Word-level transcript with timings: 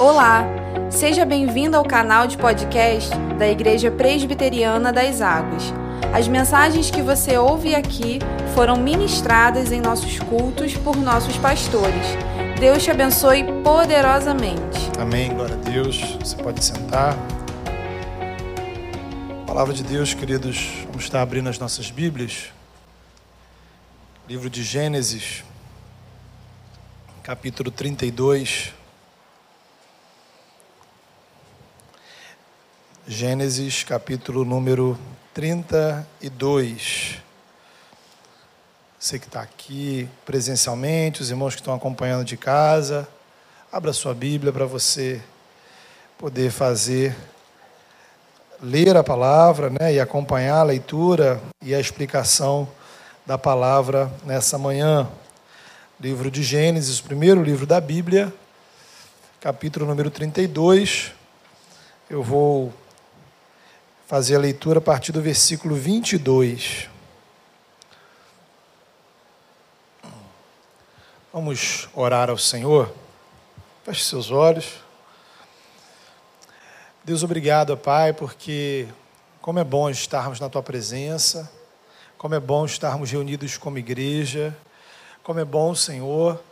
Olá! 0.00 0.46
Seja 0.90 1.26
bem-vindo 1.26 1.76
ao 1.76 1.84
canal 1.84 2.26
de 2.26 2.38
podcast 2.38 3.10
da 3.38 3.46
Igreja 3.46 3.90
Presbiteriana 3.90 4.90
das 4.90 5.20
Águas. 5.20 5.74
As 6.14 6.26
mensagens 6.26 6.90
que 6.90 7.02
você 7.02 7.36
ouve 7.36 7.74
aqui 7.74 8.18
foram 8.54 8.78
ministradas 8.78 9.70
em 9.70 9.78
nossos 9.78 10.18
cultos 10.18 10.74
por 10.74 10.96
nossos 10.96 11.36
pastores. 11.36 12.06
Deus 12.58 12.82
te 12.82 12.90
abençoe 12.90 13.44
poderosamente. 13.62 14.90
Amém, 14.98 15.34
glória 15.34 15.54
a 15.54 15.58
Deus. 15.58 16.00
Você 16.18 16.36
pode 16.36 16.64
sentar. 16.64 17.14
Palavra 19.46 19.74
de 19.74 19.82
Deus, 19.82 20.14
queridos, 20.14 20.66
vamos 20.86 21.04
estar 21.04 21.20
abrindo 21.20 21.50
as 21.50 21.58
nossas 21.58 21.90
Bíblias. 21.90 22.54
Livro 24.26 24.48
de 24.48 24.62
Gênesis, 24.62 25.44
capítulo 27.22 27.70
32. 27.70 28.79
Gênesis, 33.12 33.82
capítulo 33.82 34.44
número 34.44 34.96
32. 35.34 37.18
Você 38.96 39.18
que 39.18 39.26
está 39.26 39.40
aqui 39.40 40.08
presencialmente, 40.24 41.20
os 41.20 41.28
irmãos 41.28 41.56
que 41.56 41.60
estão 41.60 41.74
acompanhando 41.74 42.24
de 42.24 42.36
casa, 42.36 43.08
abra 43.72 43.92
sua 43.92 44.14
Bíblia 44.14 44.52
para 44.52 44.64
você 44.64 45.20
poder 46.16 46.52
fazer, 46.52 47.16
ler 48.62 48.96
a 48.96 49.02
palavra 49.02 49.70
né, 49.70 49.92
e 49.92 49.98
acompanhar 49.98 50.58
a 50.58 50.62
leitura 50.62 51.42
e 51.60 51.74
a 51.74 51.80
explicação 51.80 52.68
da 53.26 53.36
palavra 53.36 54.08
nessa 54.24 54.56
manhã. 54.56 55.08
Livro 55.98 56.30
de 56.30 56.44
Gênesis, 56.44 57.00
o 57.00 57.02
primeiro 57.02 57.42
livro 57.42 57.66
da 57.66 57.80
Bíblia, 57.80 58.32
capítulo 59.40 59.84
número 59.84 60.12
32. 60.12 61.10
Eu 62.08 62.22
vou 62.22 62.72
fazer 64.10 64.34
a 64.34 64.40
leitura 64.40 64.80
a 64.80 64.82
partir 64.82 65.12
do 65.12 65.22
versículo 65.22 65.76
22. 65.76 66.88
Vamos 71.32 71.88
orar 71.94 72.28
ao 72.28 72.36
Senhor. 72.36 72.92
Feche 73.84 74.02
seus 74.02 74.32
olhos. 74.32 74.80
Deus, 77.04 77.22
obrigado, 77.22 77.76
Pai, 77.76 78.12
porque 78.12 78.88
como 79.40 79.60
é 79.60 79.64
bom 79.64 79.88
estarmos 79.88 80.40
na 80.40 80.48
tua 80.48 80.60
presença, 80.60 81.48
como 82.18 82.34
é 82.34 82.40
bom 82.40 82.66
estarmos 82.66 83.12
reunidos 83.12 83.56
como 83.56 83.78
igreja, 83.78 84.56
como 85.22 85.38
é 85.38 85.44
bom, 85.44 85.72
Senhor, 85.72 86.42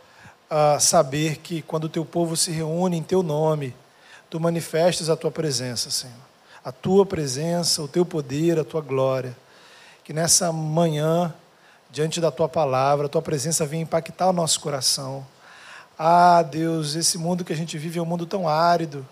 uh, 0.49 0.79
saber 0.79 1.39
que 1.39 1.61
quando 1.61 1.83
o 1.83 1.89
teu 1.89 2.05
povo 2.05 2.37
se 2.37 2.51
reúne 2.51 2.95
em 2.95 3.03
teu 3.03 3.21
nome, 3.21 3.75
tu 4.29 4.39
manifestas 4.39 5.09
a 5.09 5.17
tua 5.17 5.29
presença, 5.29 5.91
Senhor 5.91 6.28
a 6.69 6.71
tua 6.71 7.03
presença, 7.03 7.81
o 7.81 7.87
teu 7.87 8.05
poder, 8.05 8.59
a 8.59 8.63
tua 8.63 8.79
glória. 8.79 9.35
Que 10.03 10.13
nessa 10.13 10.53
manhã, 10.53 11.33
diante 11.89 12.21
da 12.21 12.29
tua 12.29 12.47
palavra, 12.47 13.07
a 13.07 13.09
tua 13.09 13.23
presença 13.23 13.65
venha 13.65 13.81
impactar 13.81 14.29
o 14.29 14.33
nosso 14.33 14.59
coração. 14.59 15.25
Ah, 15.97 16.43
Deus, 16.43 16.93
esse 16.93 17.17
mundo 17.17 17.43
que 17.43 17.51
a 17.51 17.55
gente 17.55 17.75
vive 17.75 17.97
é 17.97 18.01
um 18.03 18.05
mundo 18.05 18.27
tão 18.27 18.47
árido. 18.47 19.03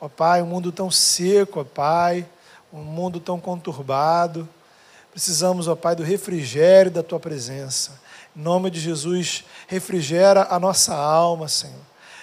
Ó 0.00 0.08
Pai, 0.08 0.40
um 0.40 0.46
mundo 0.46 0.72
tão 0.72 0.90
seco, 0.90 1.60
ó 1.60 1.64
Pai, 1.64 2.26
um 2.72 2.82
mundo 2.82 3.20
tão 3.20 3.38
conturbado. 3.38 4.48
Precisamos, 5.10 5.68
ó 5.68 5.76
Pai, 5.76 5.94
do 5.94 6.02
refrigério 6.02 6.90
da 6.90 7.02
tua 7.02 7.20
presença. 7.20 8.00
Em 8.34 8.40
nome 8.40 8.70
de 8.70 8.80
Jesus, 8.80 9.44
refrigera 9.68 10.46
a 10.48 10.58
nossa 10.58 10.94
alma, 10.94 11.46
Senhor. 11.46 11.76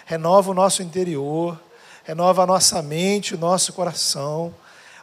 Renova 0.04 0.50
o 0.50 0.56
nosso 0.56 0.82
interior 0.82 1.60
renova 2.08 2.44
a 2.44 2.48
nossa 2.48 2.82
mente, 2.82 3.36
o 3.36 3.38
nosso 3.38 3.74
coração. 3.74 4.56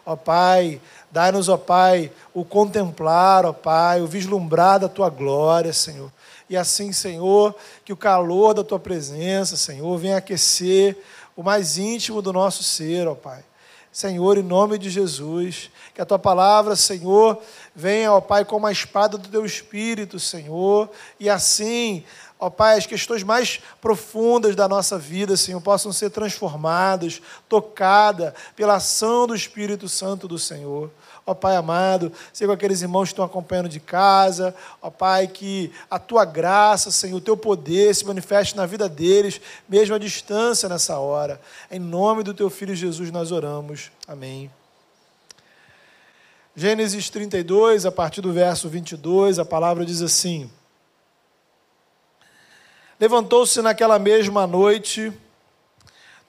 Ó 0.07 0.17
Pai, 0.17 0.81
dai-nos, 1.11 1.51
ó 1.51 1.59
Pai, 1.59 2.11
o 2.33 2.47
contemplar, 2.47 3.45
ó 3.45 3.53
Pai, 3.53 4.01
o 4.01 4.07
vislumbrar 4.07 4.81
da 4.81 4.89
tua 4.89 5.11
glória, 5.11 5.71
Senhor. 5.71 6.11
E 6.49 6.57
assim, 6.57 6.95
Senhor, 6.95 7.55
que 7.85 7.93
o 7.93 7.97
calor 7.97 8.55
da 8.55 8.65
tua 8.65 8.79
presença, 8.79 9.55
Senhor, 9.55 9.99
venha 9.99 10.17
aquecer 10.17 10.97
o 11.37 11.43
mais 11.43 11.77
íntimo 11.77 12.23
do 12.23 12.33
nosso 12.33 12.63
ser, 12.63 13.07
ó 13.07 13.15
Pai. 13.15 13.45
Senhor, 13.93 14.39
em 14.39 14.43
nome 14.43 14.79
de 14.79 14.89
Jesus, 14.89 15.71
que 15.95 16.01
a 16.01 16.07
tua 16.07 16.19
palavra, 16.19 16.75
Senhor, 16.75 17.39
venha, 17.77 18.15
ó 18.15 18.21
Pai, 18.23 18.47
como 18.47 18.67
a 18.67 18.73
espada 18.73 19.19
do 19.19 19.29
teu 19.29 19.45
espírito, 19.45 20.19
Senhor, 20.19 20.89
e 21.21 21.29
assim 21.29 22.03
ó 22.45 22.51
Pai, 22.51 22.77
as 22.77 22.85
questões 22.85 23.23
mais 23.23 23.59
profundas 23.81 24.55
da 24.55 24.69
nossa 24.69 24.99
vida, 24.99 25.35
Senhor, 25.35 25.63
possam 25.63 25.91
ser 25.95 26.11
transformadas, 26.11 27.23
tocadas 27.49 28.35
pela 28.55 28.75
ação 28.75 29.27
do 29.27 29.35
Espírito 29.35 29.89
Santo 29.89 30.29
do 30.29 30.39
Senhor. 30.39 30.91
Ó 31.25 31.33
Pai 31.33 31.57
amado, 31.57 32.13
sei 32.35 32.47
com 32.47 32.53
aqueles 32.53 32.83
irmãos 32.83 33.05
que 33.05 33.13
estão 33.13 33.25
acompanhando 33.25 33.71
de 33.71 33.81
casa, 33.81 34.55
ó 34.83 34.91
Pai, 34.91 35.27
que 35.27 35.73
a 35.91 35.99
tua 35.99 36.27
graça, 36.27 36.91
Senhor, 36.91 37.17
o 37.17 37.21
teu 37.21 37.35
poder 37.35 37.95
se 37.95 38.05
manifeste 38.05 38.55
na 38.55 38.67
vida 38.67 38.91
deles, 38.91 39.41
mesmo 39.67 39.95
à 39.95 39.99
distância 39.99 40.69
nessa 40.69 40.99
hora. 40.99 41.41
Em 41.71 41.79
nome 41.79 42.23
do 42.23 42.35
teu 42.35 42.51
filho 42.51 42.75
Jesus 42.75 43.11
nós 43.11 43.33
oramos. 43.33 43.91
Amém. 44.07 44.51
Gênesis 46.55 47.09
32, 47.09 47.87
a 47.87 47.91
partir 47.91 48.21
do 48.21 48.35
verso 48.35 48.69
22, 48.69 49.39
a 49.39 49.47
palavra 49.47 49.83
diz 49.87 50.03
assim: 50.03 50.51
Levantou-se 52.99 53.61
naquela 53.61 53.99
mesma 53.99 54.47
noite, 54.47 55.13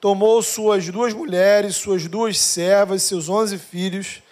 tomou 0.00 0.42
suas 0.42 0.88
duas 0.88 1.12
mulheres, 1.12 1.76
suas 1.76 2.06
duas 2.06 2.38
servas, 2.38 3.02
seus 3.02 3.28
onze 3.28 3.56
filhos, 3.56 4.22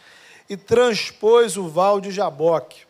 e 0.49 0.57
transpôs 0.57 1.57
o 1.57 1.69
val 1.69 2.01
de 2.01 2.11
Jaboque. 2.11 2.83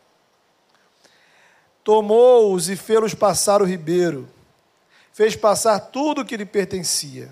Tomou-os 1.82 2.70
e 2.70 2.76
fê-los 2.76 3.12
passar 3.12 3.60
o 3.60 3.66
ribeiro, 3.66 4.28
fez 5.12 5.36
passar 5.36 5.78
tudo 5.78 6.22
o 6.22 6.24
que 6.24 6.36
lhe 6.36 6.46
pertencia. 6.46 7.30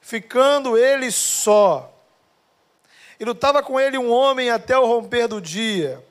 Ficando 0.00 0.76
ele 0.76 1.10
só, 1.10 1.90
e 3.18 3.24
lutava 3.24 3.62
com 3.62 3.80
ele 3.80 3.96
um 3.96 4.12
homem 4.12 4.50
até 4.50 4.78
o 4.78 4.86
romper 4.86 5.26
do 5.26 5.40
dia, 5.40 6.04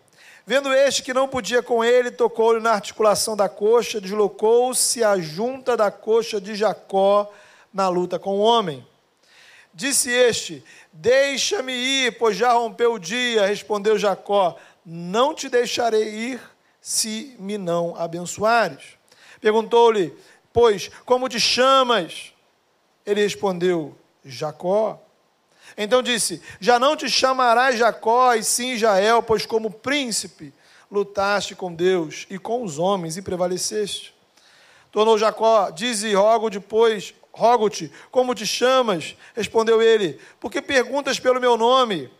Vendo 0.46 0.74
este 0.74 1.04
que 1.04 1.14
não 1.14 1.28
podia 1.28 1.64
com 1.64 1.84
ele, 1.84 2.12
tocou-lhe 2.12 2.60
na 2.60 2.72
articulação 2.72 3.36
da 3.36 3.48
coxa, 3.48 4.02
deslocou-se 4.02 5.02
a 5.02 5.18
junta 5.18 5.78
da 5.78 5.90
coxa 5.90 6.42
de 6.42 6.54
Jacó 6.54 7.32
na 7.74 7.88
luta 7.88 8.20
com 8.20 8.38
o 8.38 8.42
homem. 8.42 8.86
Disse 9.74 10.12
este: 10.12 10.62
Deixa-me 10.92 11.72
ir, 11.72 12.18
pois 12.18 12.36
já 12.36 12.52
rompeu 12.52 12.94
o 12.94 13.00
dia. 13.00 13.46
Respondeu 13.46 13.98
Jacó: 13.98 14.58
Não 14.86 15.34
te 15.34 15.48
deixarei 15.48 16.10
ir 16.10 16.42
se 16.82 17.36
me 17.40 17.58
não 17.58 17.96
abençoares. 17.96 18.98
Perguntou-lhe: 19.40 20.14
Pois 20.52 20.92
como 21.06 21.30
te 21.30 21.40
chamas? 21.40 22.34
Ele 23.06 23.24
respondeu: 23.24 23.98
Jacó. 24.26 25.00
Então 25.78 26.02
disse: 26.02 26.42
Já 26.60 26.80
não 26.80 26.96
te 26.96 27.10
chamarás 27.10 27.78
Jacó, 27.78 28.34
e 28.34 28.44
sim 28.44 28.74
Israel, 28.74 29.24
pois 29.24 29.46
como 29.46 29.72
príncipe 29.72 30.54
lutaste 30.92 31.56
com 31.56 31.74
Deus 31.74 32.28
e 32.30 32.38
com 32.38 32.64
os 32.64 32.78
homens 32.78 33.18
e 33.18 33.22
prevaleceste. 33.22 34.14
Tornou 34.92 35.18
Jacó, 35.18 35.72
dize, 35.72 36.14
rogo 36.14 36.52
depois, 36.52 37.16
rogo-te, 37.32 37.92
como 38.12 38.36
te 38.36 38.46
chamas? 38.46 39.18
Respondeu 39.36 39.82
ele, 39.82 40.20
porque 40.40 40.62
perguntas 40.62 41.20
pelo 41.20 41.42
meu 41.42 41.58
nome? 41.58 42.12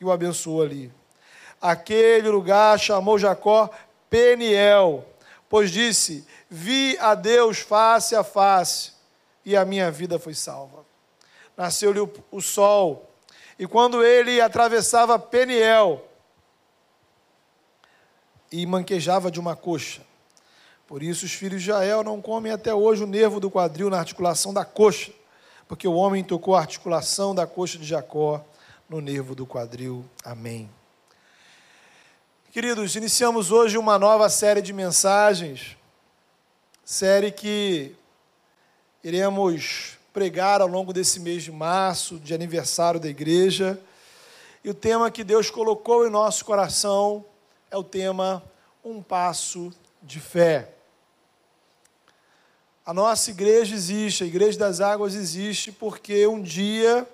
E 0.00 0.04
o 0.04 0.12
abençoou 0.12 0.62
ali. 0.62 0.92
Aquele 1.60 2.28
lugar 2.28 2.78
chamou 2.78 3.18
Jacó 3.18 3.68
Peniel, 4.08 5.04
pois 5.48 5.70
disse: 5.72 6.24
Vi 6.48 6.96
a 6.98 7.16
Deus 7.16 7.58
face 7.58 8.14
a 8.14 8.22
face, 8.22 8.92
e 9.44 9.56
a 9.56 9.64
minha 9.64 9.90
vida 9.90 10.16
foi 10.18 10.34
salva 10.34 10.81
nasceu-lhe 11.62 12.00
o, 12.00 12.40
sol. 12.40 13.08
E 13.56 13.68
quando 13.68 14.02
ele 14.02 14.40
atravessava 14.40 15.16
Peniel 15.16 16.04
e 18.50 18.66
manquejava 18.66 19.30
de 19.30 19.38
uma 19.38 19.54
coxa, 19.54 20.02
por 20.88 21.04
isso 21.04 21.24
os 21.24 21.32
filhos 21.32 21.62
de 21.62 21.70
Israel 21.70 22.02
não 22.02 22.20
comem 22.20 22.50
até 22.50 22.74
hoje 22.74 23.04
o 23.04 23.06
nervo 23.06 23.38
do 23.38 23.48
quadril 23.48 23.88
na 23.88 24.00
articulação 24.00 24.52
da 24.52 24.64
coxa, 24.64 25.12
porque 25.68 25.86
o 25.86 25.94
homem 25.94 26.24
tocou 26.24 26.56
a 26.56 26.58
articulação 26.58 27.32
da 27.32 27.46
coxa 27.46 27.78
de 27.78 27.86
Jacó 27.86 28.44
no 28.88 29.00
nervo 29.00 29.32
do 29.32 29.46
quadril. 29.46 30.04
Amém. 30.24 30.68
Queridos, 32.50 32.96
iniciamos 32.96 33.52
hoje 33.52 33.78
uma 33.78 34.00
nova 34.00 34.28
série 34.28 34.60
de 34.60 34.72
mensagens, 34.72 35.76
série 36.84 37.30
que 37.30 37.94
iremos 39.04 40.01
pregar 40.12 40.60
ao 40.60 40.68
longo 40.68 40.92
desse 40.92 41.18
mês 41.18 41.42
de 41.42 41.50
março, 41.50 42.18
de 42.18 42.34
aniversário 42.34 43.00
da 43.00 43.08
igreja. 43.08 43.80
E 44.62 44.70
o 44.70 44.74
tema 44.74 45.10
que 45.10 45.24
Deus 45.24 45.50
colocou 45.50 46.06
em 46.06 46.10
nosso 46.10 46.44
coração 46.44 47.24
é 47.70 47.76
o 47.76 47.82
tema 47.82 48.42
Um 48.84 49.02
Passo 49.02 49.72
de 50.02 50.20
Fé. 50.20 50.68
A 52.84 52.92
nossa 52.92 53.30
igreja 53.30 53.76
existe, 53.76 54.24
a 54.24 54.26
Igreja 54.26 54.58
das 54.58 54.80
Águas 54.80 55.14
existe 55.14 55.70
porque 55.70 56.26
um 56.26 56.42
dia 56.42 57.08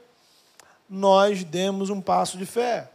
nós 0.88 1.44
demos 1.44 1.90
um 1.90 2.00
passo 2.00 2.38
de 2.38 2.46
fé. 2.46 2.90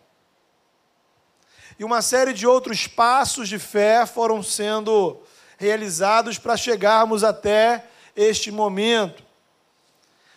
E 1.77 1.83
uma 1.83 2.01
série 2.01 2.33
de 2.33 2.47
outros 2.47 2.87
passos 2.87 3.47
de 3.47 3.59
fé 3.59 4.07
foram 4.07 4.41
sendo 4.41 5.21
realizados 5.57 6.39
para 6.39 6.57
chegarmos 6.57 7.23
até 7.23 7.85
este 8.15 8.51
momento. 8.51 9.22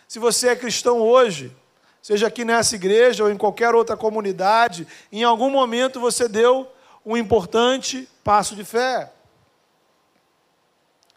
Se 0.07 0.19
você 0.19 0.49
é 0.49 0.55
cristão 0.55 1.01
hoje, 1.01 1.55
seja 2.01 2.27
aqui 2.27 2.45
nessa 2.45 2.75
igreja 2.75 3.23
ou 3.23 3.29
em 3.29 3.37
qualquer 3.37 3.75
outra 3.75 3.97
comunidade, 3.97 4.87
em 5.11 5.23
algum 5.23 5.49
momento 5.49 5.99
você 5.99 6.27
deu 6.27 6.71
um 7.05 7.17
importante 7.17 8.07
passo 8.23 8.55
de 8.55 8.63
fé. 8.63 9.11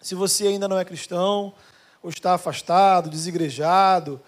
Se 0.00 0.14
você 0.14 0.48
ainda 0.48 0.66
não 0.66 0.78
é 0.78 0.84
cristão, 0.84 1.54
ou 2.02 2.10
está 2.10 2.34
afastado, 2.34 3.10
desigrejado, 3.10 4.20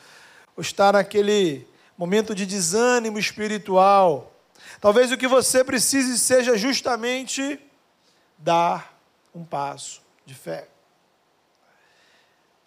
ou 0.56 0.60
está 0.60 0.92
naquele 0.92 1.66
momento 1.96 2.34
de 2.34 2.46
desânimo 2.46 3.18
espiritual, 3.18 4.32
talvez 4.80 5.10
o 5.10 5.16
que 5.16 5.26
você 5.26 5.64
precise 5.64 6.18
seja 6.18 6.56
justamente 6.56 7.58
dar 8.38 8.96
um 9.34 9.44
passo 9.44 10.02
de 10.26 10.34
fé. 10.34 10.68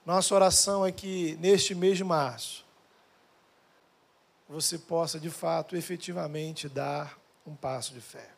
Nossa 0.05 0.35
oração 0.35 0.85
é 0.85 0.91
que 0.91 1.35
neste 1.41 1.73
mês 1.73 1.97
de 1.97 2.03
março 2.03 2.63
você 4.47 4.77
possa 4.77 5.19
de 5.19 5.31
fato, 5.31 5.75
efetivamente 5.75 6.69
dar 6.69 7.17
um 7.43 7.55
passo 7.55 7.91
de 7.91 8.01
fé. 8.01 8.29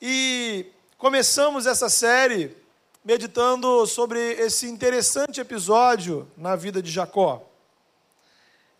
E 0.00 0.64
começamos 0.96 1.66
essa 1.66 1.90
série 1.90 2.56
meditando 3.04 3.86
sobre 3.86 4.18
esse 4.18 4.66
interessante 4.66 5.38
episódio 5.38 6.26
na 6.34 6.56
vida 6.56 6.80
de 6.80 6.90
Jacó. 6.90 7.46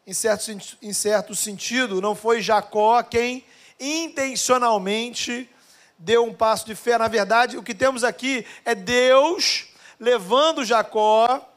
Em 0.07 0.15
certo, 0.15 0.51
em 0.81 0.93
certo 0.95 1.37
sentido, 1.37 2.01
não 2.01 2.15
foi 2.15 2.41
Jacó 2.41 3.03
quem 3.03 3.45
intencionalmente 3.79 5.47
deu 5.99 6.25
um 6.25 6.33
passo 6.33 6.65
de 6.65 6.75
fé. 6.75 6.97
Na 6.97 7.09
verdade, 7.09 7.59
o 7.59 7.63
que 7.63 7.75
temos 7.75 8.05
aqui 8.05 8.47
é 8.65 8.75
Deus 8.75 9.67
levando 10.01 10.65
Jacó 10.65 11.48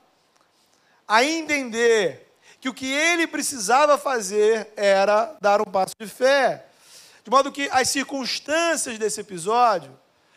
a 1.12 1.26
entender 1.26 2.34
que 2.62 2.70
o 2.70 2.74
que 2.74 2.90
ele 2.90 3.28
precisava 3.28 3.98
fazer 3.98 4.72
era 4.78 5.36
dar 5.42 5.60
um 5.60 5.66
passo 5.66 5.94
de 6.00 6.08
fé. 6.08 6.68
De 7.22 7.30
modo 7.30 7.52
que 7.52 7.68
as 7.70 7.90
circunstâncias 7.90 8.98
desse 8.98 9.20
episódio, 9.20 9.92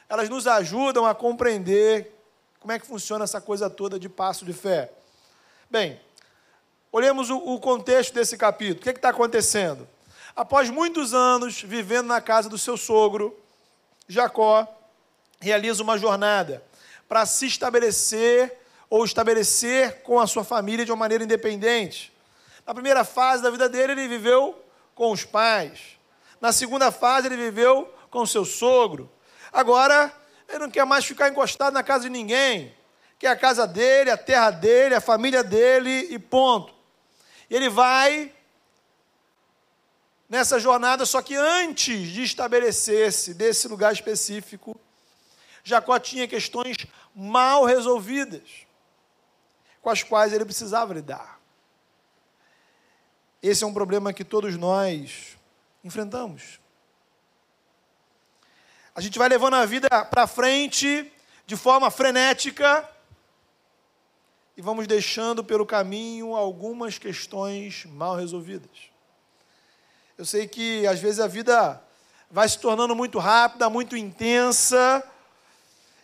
elas 0.09 0.29
nos 0.29 0.49
ajudam 0.49 1.06
a 1.06 1.15
compreender 1.15 2.12
como 2.59 2.73
é 2.73 2.81
que 2.81 2.88
funciona 2.88 3.23
essa 3.23 3.41
coisa 3.41 3.71
toda 3.71 4.00
de 4.00 4.09
passo 4.09 4.44
de 4.44 4.53
fé? 4.53 4.91
Bem, 5.71 6.00
olhemos 6.91 7.31
o, 7.31 7.37
o 7.37 7.61
contexto 7.61 8.12
desse 8.12 8.37
capítulo. 8.37 8.81
O 8.81 8.82
que 8.82 8.88
é 8.88 8.93
está 8.93 9.11
acontecendo? 9.11 9.87
Após 10.35 10.71
muitos 10.71 11.15
anos 11.15 11.62
vivendo 11.62 12.09
na 12.09 12.21
casa 12.21 12.49
do 12.49 12.59
seu 12.59 12.76
sogro, 12.76 13.38
Jacó 14.09 14.67
realiza 15.41 15.85
uma 15.85 15.97
jornada 15.97 16.65
para 17.09 17.25
se 17.26 17.47
estabelecer 17.47 18.63
ou 18.94 19.05
estabelecer 19.05 20.02
com 20.02 20.20
a 20.20 20.26
sua 20.26 20.44
família 20.44 20.85
de 20.85 20.93
uma 20.93 20.96
maneira 20.96 21.25
independente. 21.25 22.12
Na 22.64 22.73
primeira 22.73 23.02
fase 23.02 23.43
da 23.43 23.50
vida 23.50 23.69
dele, 23.69 23.91
ele 23.91 24.06
viveu 24.06 24.64
com 24.94 25.11
os 25.11 25.25
pais. 25.25 25.99
Na 26.41 26.52
segunda 26.52 26.93
fase, 26.93 27.26
ele 27.26 27.37
viveu 27.37 27.93
com 28.08 28.25
seu 28.25 28.44
sogro. 28.44 29.11
Agora, 29.52 30.14
ele 30.49 30.61
não 30.61 30.70
quer 30.70 30.87
mais 30.87 31.05
ficar 31.05 31.29
encostado 31.29 31.75
na 31.75 31.82
casa 31.82 32.05
de 32.05 32.11
ninguém. 32.11 32.73
Quer 33.19 33.31
a 33.31 33.37
casa 33.37 33.67
dele, 33.67 34.12
a 34.12 34.17
terra 34.17 34.52
dele, 34.52 34.94
a 34.94 35.00
família 35.00 35.43
dele 35.43 36.06
e 36.11 36.17
ponto. 36.17 36.73
Ele 37.50 37.69
vai 37.69 38.32
nessa 40.29 40.61
jornada, 40.61 41.05
só 41.05 41.20
que 41.20 41.35
antes 41.35 42.11
de 42.11 42.23
estabelecer-se 42.23 43.35
desse 43.35 43.67
lugar 43.67 43.93
específico, 43.93 44.81
Jacó 45.64 45.99
tinha 45.99 46.29
questões 46.29 46.76
mal 47.12 47.64
resolvidas, 47.64 48.63
com 49.84 49.90
as 49.90 50.02
quais 50.02 50.32
ele 50.32 50.46
precisava 50.46 50.94
lidar. 50.94 51.38
Esse 53.42 53.62
é 53.62 53.66
um 53.66 53.75
problema 53.75 54.14
que 54.14 54.25
todos 54.25 54.56
nós 54.56 55.36
enfrentamos. 55.84 56.58
A 58.94 59.02
gente 59.02 59.19
vai 59.19 59.28
levando 59.28 59.54
a 59.54 59.66
vida 59.66 59.88
para 60.06 60.26
frente 60.26 61.12
de 61.46 61.54
forma 61.54 61.90
frenética 61.90 62.88
e 64.56 64.62
vamos 64.62 64.86
deixando 64.86 65.44
pelo 65.44 65.66
caminho 65.66 66.34
algumas 66.34 66.96
questões 66.96 67.84
mal 67.84 68.16
resolvidas. 68.16 68.90
Eu 70.16 70.25
sei 70.25 70.48
que 70.48 70.87
às 70.87 70.98
vezes 70.98 71.20
a 71.20 71.26
vida 71.26 71.82
vai 72.30 72.48
se 72.48 72.58
tornando 72.58 72.96
muito 72.96 73.19
rápida, 73.19 73.69
muito 73.69 73.94
intensa, 73.98 75.04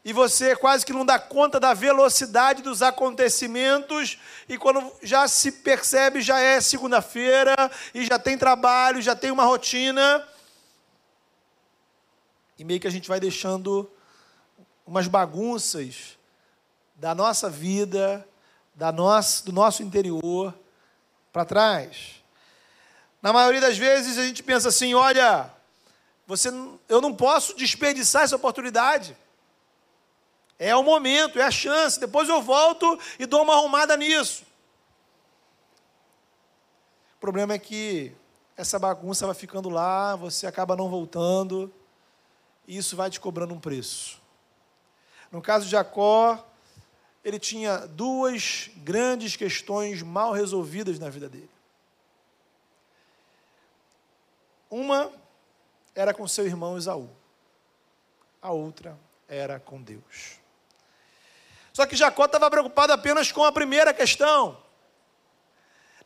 e 0.04 0.12
você 0.12 0.56
quase 0.56 0.84
que 0.84 0.92
não 0.92 1.04
dá 1.04 1.18
conta 1.18 1.60
da 1.60 1.74
velocidade 1.74 2.62
dos 2.62 2.82
acontecimentos, 2.82 4.18
e 4.48 4.56
quando 4.56 4.90
já 5.02 5.28
se 5.28 5.52
percebe, 5.52 6.22
já 6.22 6.40
é 6.40 6.60
segunda-feira, 6.60 7.54
e 7.94 8.04
já 8.04 8.18
tem 8.18 8.38
trabalho, 8.38 9.02
já 9.02 9.14
tem 9.14 9.30
uma 9.30 9.44
rotina, 9.44 10.26
e 12.58 12.64
meio 12.64 12.80
que 12.80 12.86
a 12.86 12.90
gente 12.90 13.08
vai 13.08 13.18
deixando 13.18 13.90
umas 14.86 15.06
bagunças 15.06 16.18
da 16.94 17.14
nossa 17.14 17.48
vida, 17.48 18.26
da 18.74 18.92
nossa, 18.92 19.44
do 19.44 19.52
nosso 19.52 19.82
interior 19.82 20.54
para 21.32 21.44
trás. 21.44 22.22
Na 23.22 23.32
maioria 23.32 23.60
das 23.60 23.78
vezes 23.78 24.18
a 24.18 24.24
gente 24.24 24.42
pensa 24.42 24.68
assim: 24.68 24.94
olha, 24.94 25.50
você, 26.26 26.50
eu 26.88 27.00
não 27.00 27.14
posso 27.14 27.54
desperdiçar 27.56 28.24
essa 28.24 28.36
oportunidade. 28.36 29.16
É 30.62 30.76
o 30.76 30.82
momento, 30.82 31.38
é 31.38 31.42
a 31.42 31.50
chance. 31.50 31.98
Depois 31.98 32.28
eu 32.28 32.42
volto 32.42 33.00
e 33.18 33.24
dou 33.24 33.42
uma 33.42 33.54
arrumada 33.54 33.96
nisso. 33.96 34.44
O 37.16 37.20
problema 37.20 37.54
é 37.54 37.58
que 37.58 38.12
essa 38.58 38.78
bagunça 38.78 39.24
vai 39.24 39.34
ficando 39.34 39.70
lá, 39.70 40.14
você 40.16 40.46
acaba 40.46 40.76
não 40.76 40.90
voltando 40.90 41.72
e 42.68 42.76
isso 42.76 42.94
vai 42.94 43.08
te 43.08 43.18
cobrando 43.18 43.54
um 43.54 43.60
preço. 43.60 44.20
No 45.32 45.40
caso 45.40 45.64
de 45.64 45.70
Jacó, 45.70 46.46
ele 47.24 47.38
tinha 47.38 47.78
duas 47.86 48.70
grandes 48.76 49.36
questões 49.36 50.02
mal 50.02 50.32
resolvidas 50.32 50.98
na 50.98 51.08
vida 51.08 51.28
dele. 51.28 51.50
Uma 54.68 55.10
era 55.94 56.12
com 56.12 56.28
seu 56.28 56.46
irmão 56.46 56.76
Esaú, 56.76 57.08
a 58.42 58.52
outra 58.52 58.98
era 59.26 59.58
com 59.58 59.80
Deus. 59.80 60.39
Só 61.72 61.86
que 61.86 61.96
Jacó 61.96 62.24
estava 62.24 62.50
preocupado 62.50 62.92
apenas 62.92 63.30
com 63.30 63.44
a 63.44 63.52
primeira 63.52 63.92
questão. 63.94 64.58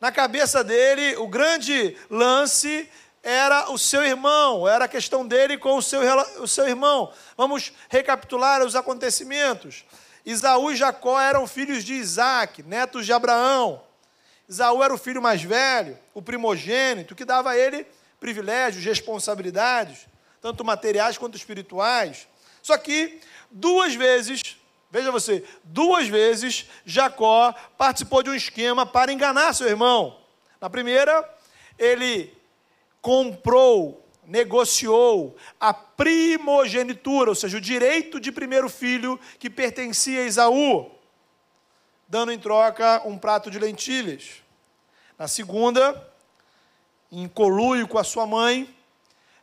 Na 0.00 0.12
cabeça 0.12 0.62
dele, 0.62 1.16
o 1.16 1.26
grande 1.26 1.96
lance 2.10 2.90
era 3.22 3.70
o 3.70 3.78
seu 3.78 4.04
irmão, 4.04 4.68
era 4.68 4.84
a 4.84 4.88
questão 4.88 5.26
dele 5.26 5.56
com 5.56 5.78
o 5.78 5.82
seu, 5.82 6.00
o 6.40 6.46
seu 6.46 6.68
irmão. 6.68 7.10
Vamos 7.36 7.72
recapitular 7.88 8.62
os 8.62 8.76
acontecimentos. 8.76 9.84
Isaú 10.26 10.70
e 10.70 10.76
Jacó 10.76 11.20
eram 11.20 11.46
filhos 11.46 11.84
de 11.84 11.94
Isaac, 11.94 12.62
netos 12.62 13.06
de 13.06 13.12
Abraão. 13.12 13.82
Isaú 14.48 14.82
era 14.82 14.92
o 14.92 14.98
filho 14.98 15.22
mais 15.22 15.42
velho, 15.42 15.98
o 16.12 16.20
primogênito, 16.20 17.14
que 17.14 17.24
dava 17.24 17.50
a 17.50 17.56
ele 17.56 17.86
privilégios, 18.20 18.84
responsabilidades, 18.84 20.06
tanto 20.40 20.64
materiais 20.64 21.18
quanto 21.18 21.36
espirituais. 21.36 22.26
Só 22.62 22.76
que 22.76 23.20
duas 23.50 23.94
vezes, 23.94 24.56
veja 24.94 25.10
você, 25.10 25.42
duas 25.64 26.06
vezes 26.06 26.66
Jacó 26.84 27.52
participou 27.76 28.22
de 28.22 28.30
um 28.30 28.34
esquema 28.34 28.86
para 28.86 29.12
enganar 29.12 29.52
seu 29.52 29.66
irmão. 29.66 30.20
Na 30.60 30.70
primeira, 30.70 31.28
ele 31.76 32.32
comprou, 33.02 34.06
negociou 34.24 35.36
a 35.58 35.74
primogenitura, 35.74 37.28
ou 37.28 37.34
seja, 37.34 37.56
o 37.56 37.60
direito 37.60 38.20
de 38.20 38.30
primeiro 38.30 38.68
filho 38.68 39.18
que 39.40 39.50
pertencia 39.50 40.20
a 40.20 40.26
Esaú, 40.26 40.88
dando 42.06 42.30
em 42.30 42.38
troca 42.38 43.02
um 43.04 43.18
prato 43.18 43.50
de 43.50 43.58
lentilhas. 43.58 44.44
Na 45.18 45.26
segunda, 45.26 46.08
em 47.10 47.26
colúio 47.26 47.88
com 47.88 47.98
a 47.98 48.04
sua 48.04 48.28
mãe, 48.28 48.72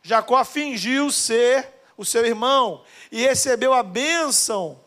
Jacó 0.02 0.42
fingiu 0.46 1.10
ser 1.10 1.68
o 1.94 2.06
seu 2.06 2.24
irmão 2.24 2.82
e 3.10 3.20
recebeu 3.20 3.74
a 3.74 3.82
bênção 3.82 4.80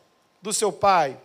do 0.45 0.53
seu 0.53 0.71
pai. 0.71 1.19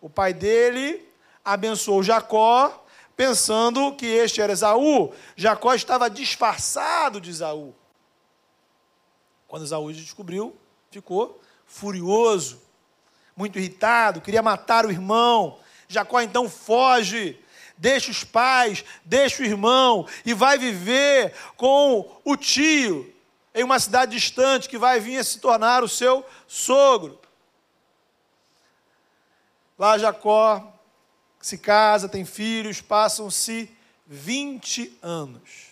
O 0.00 0.10
pai 0.10 0.34
dele 0.34 1.08
abençoou 1.44 2.02
Jacó 2.02 2.84
pensando 3.16 3.94
que 3.94 4.06
este 4.06 4.40
era 4.40 4.52
Esaú. 4.52 5.12
Jacó 5.36 5.72
estava 5.72 6.10
disfarçado 6.10 7.20
de 7.20 7.30
Esaú. 7.30 7.74
Quando 9.46 9.64
Esaú 9.64 9.92
descobriu, 9.92 10.56
ficou 10.90 11.40
furioso, 11.64 12.60
muito 13.36 13.58
irritado, 13.58 14.20
queria 14.20 14.42
matar 14.42 14.84
o 14.84 14.90
irmão. 14.90 15.58
Jacó 15.86 16.20
então 16.20 16.48
foge, 16.48 17.38
deixa 17.76 18.10
os 18.10 18.24
pais, 18.24 18.84
deixa 19.04 19.42
o 19.42 19.46
irmão 19.46 20.06
e 20.24 20.34
vai 20.34 20.58
viver 20.58 21.34
com 21.56 22.20
o 22.24 22.36
tio 22.36 23.12
em 23.54 23.62
uma 23.62 23.78
cidade 23.78 24.12
distante 24.12 24.68
que 24.68 24.78
vai 24.78 24.98
vir 24.98 25.18
a 25.18 25.24
se 25.24 25.38
tornar 25.38 25.84
o 25.84 25.88
seu 25.88 26.24
sogro. 26.46 27.19
Lá 29.80 29.96
Jacó 29.96 30.74
se 31.40 31.56
casa, 31.56 32.06
tem 32.06 32.22
filhos, 32.22 32.82
passam-se 32.82 33.74
20 34.06 34.98
anos. 35.00 35.70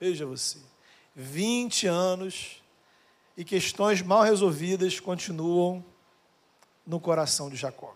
Veja 0.00 0.24
você, 0.24 0.56
20 1.14 1.86
anos 1.86 2.62
e 3.36 3.44
questões 3.44 4.00
mal 4.00 4.22
resolvidas 4.22 4.98
continuam 4.98 5.84
no 6.86 6.98
coração 6.98 7.50
de 7.50 7.56
Jacó. 7.56 7.94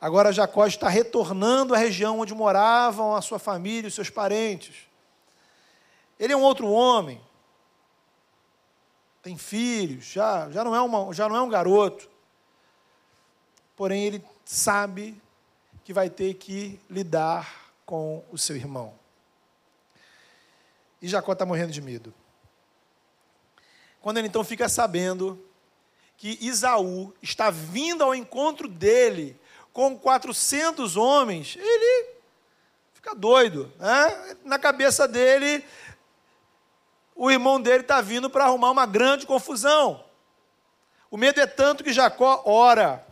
Agora 0.00 0.32
Jacó 0.32 0.66
está 0.66 0.88
retornando 0.88 1.74
à 1.74 1.76
região 1.76 2.20
onde 2.20 2.34
moravam 2.34 3.14
a 3.14 3.20
sua 3.20 3.38
família, 3.38 3.88
os 3.88 3.94
seus 3.94 4.08
parentes. 4.08 4.86
Ele 6.18 6.32
é 6.32 6.36
um 6.38 6.42
outro 6.42 6.70
homem, 6.70 7.20
tem 9.22 9.36
filhos, 9.36 10.06
já, 10.06 10.50
já, 10.50 10.64
não, 10.64 10.74
é 10.74 10.80
uma, 10.80 11.12
já 11.12 11.28
não 11.28 11.36
é 11.36 11.42
um 11.42 11.50
garoto. 11.50 12.10
Porém, 13.76 14.04
ele 14.04 14.24
sabe 14.44 15.20
que 15.84 15.92
vai 15.92 16.08
ter 16.08 16.34
que 16.34 16.78
lidar 16.88 17.72
com 17.84 18.24
o 18.30 18.38
seu 18.38 18.56
irmão. 18.56 18.94
E 21.00 21.08
Jacó 21.08 21.32
está 21.32 21.44
morrendo 21.44 21.72
de 21.72 21.82
medo. 21.82 22.14
Quando 24.00 24.18
ele 24.18 24.28
então 24.28 24.44
fica 24.44 24.68
sabendo 24.68 25.44
que 26.16 26.38
Isaú 26.40 27.12
está 27.20 27.50
vindo 27.50 28.04
ao 28.04 28.14
encontro 28.14 28.68
dele 28.68 29.38
com 29.72 29.98
400 29.98 30.96
homens, 30.96 31.56
ele 31.58 32.10
fica 32.94 33.14
doido. 33.14 33.72
Né? 33.78 34.36
Na 34.44 34.58
cabeça 34.58 35.08
dele, 35.08 35.64
o 37.14 37.30
irmão 37.30 37.60
dele 37.60 37.82
está 37.82 38.00
vindo 38.00 38.30
para 38.30 38.44
arrumar 38.44 38.70
uma 38.70 38.86
grande 38.86 39.26
confusão. 39.26 40.04
O 41.10 41.16
medo 41.16 41.40
é 41.40 41.46
tanto 41.46 41.84
que 41.84 41.92
Jacó 41.92 42.42
ora. 42.44 43.06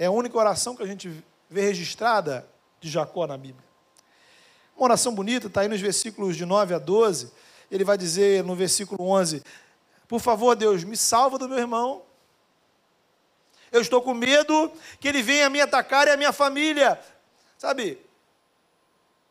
É 0.00 0.06
a 0.06 0.10
única 0.10 0.38
oração 0.38 0.74
que 0.74 0.82
a 0.82 0.86
gente 0.86 1.22
vê 1.50 1.60
registrada 1.60 2.48
de 2.80 2.88
Jacó 2.88 3.26
na 3.26 3.36
Bíblia. 3.36 3.68
Uma 4.74 4.84
oração 4.84 5.14
bonita, 5.14 5.46
está 5.46 5.60
aí 5.60 5.68
nos 5.68 5.78
versículos 5.78 6.38
de 6.38 6.46
9 6.46 6.72
a 6.72 6.78
12. 6.78 7.30
Ele 7.70 7.84
vai 7.84 7.98
dizer 7.98 8.42
no 8.42 8.56
versículo 8.56 9.06
11: 9.06 9.42
Por 10.08 10.18
favor, 10.18 10.56
Deus, 10.56 10.84
me 10.84 10.96
salva 10.96 11.36
do 11.36 11.46
meu 11.46 11.58
irmão. 11.58 12.00
Eu 13.70 13.82
estou 13.82 14.00
com 14.00 14.14
medo 14.14 14.72
que 14.98 15.06
ele 15.06 15.20
venha 15.20 15.50
me 15.50 15.60
atacar 15.60 16.06
e 16.08 16.12
a 16.12 16.16
minha 16.16 16.32
família. 16.32 16.98
Sabe, 17.58 17.98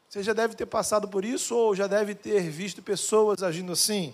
você 0.08 0.22
já 0.22 0.34
deve 0.34 0.54
ter 0.54 0.68
passado 0.68 1.08
por 1.08 1.26
isso 1.26 1.56
ou 1.56 1.76
já 1.76 1.88
deve 1.88 2.14
ter 2.14 2.48
visto 2.48 2.80
pessoas 2.80 3.42
agindo 3.42 3.72
assim. 3.72 4.14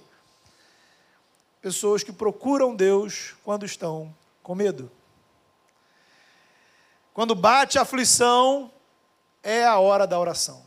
Pessoas 1.61 2.01
que 2.01 2.13
procuram 2.13 2.73
Deus 2.73 3.35
quando 3.43 3.65
estão 3.65 4.15
com 4.41 4.55
medo. 4.55 4.89
Quando 7.15 7.33
bate 7.33 7.79
a 7.79 7.83
aflição, 7.83 8.69
é 9.41 9.63
a 9.63 9.79
hora 9.79 10.05
da 10.05 10.19
oração. 10.19 10.65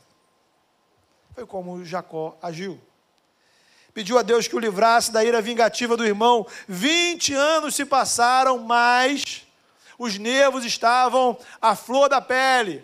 Foi 1.35 1.45
como 1.45 1.85
Jacó 1.85 2.39
agiu. 2.41 2.81
Pediu 3.93 4.17
a 4.17 4.23
Deus 4.23 4.49
que 4.49 4.57
o 4.57 4.59
livrasse 4.59 5.13
da 5.13 5.23
ira 5.23 5.43
vingativa 5.43 5.95
do 5.95 6.07
irmão. 6.07 6.47
20 6.67 7.35
anos 7.35 7.75
se 7.75 7.85
passaram, 7.85 8.57
mas 8.57 9.47
os 9.99 10.17
nervos 10.17 10.65
estavam 10.65 11.37
à 11.61 11.77
flor 11.77 12.09
da 12.09 12.19
pele. 12.19 12.83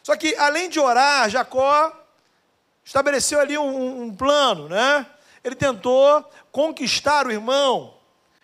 Só 0.00 0.14
que, 0.14 0.32
além 0.36 0.70
de 0.70 0.78
orar, 0.78 1.28
Jacó 1.28 1.92
estabeleceu 2.84 3.40
ali 3.40 3.58
um, 3.58 4.04
um 4.04 4.14
plano, 4.14 4.68
né? 4.68 5.04
Ele 5.42 5.56
tentou 5.56 6.24
conquistar 6.52 7.26
o 7.26 7.32
irmão. 7.32 7.92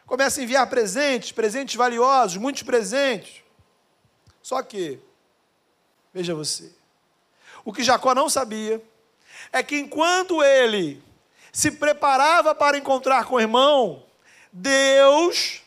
Começa 0.07 0.41
a 0.41 0.43
enviar 0.43 0.69
presentes, 0.69 1.31
presentes 1.31 1.77
valiosos, 1.77 2.37
muitos 2.37 2.65
presentes. 2.65 3.46
Só 4.47 4.63
que, 4.63 5.01
veja 6.15 6.33
você, 6.33 6.73
o 7.65 7.73
que 7.73 7.83
Jacó 7.83 8.15
não 8.15 8.29
sabia 8.29 8.81
é 9.51 9.61
que 9.61 9.77
enquanto 9.77 10.41
ele 10.41 11.03
se 11.53 11.73
preparava 11.73 12.55
para 12.55 12.79
encontrar 12.79 13.25
com 13.25 13.35
o 13.35 13.41
irmão, 13.41 14.07
Deus 14.53 15.65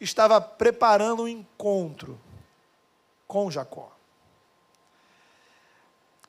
estava 0.00 0.40
preparando 0.40 1.24
um 1.24 1.28
encontro 1.28 2.18
com 3.28 3.50
Jacó. 3.50 3.94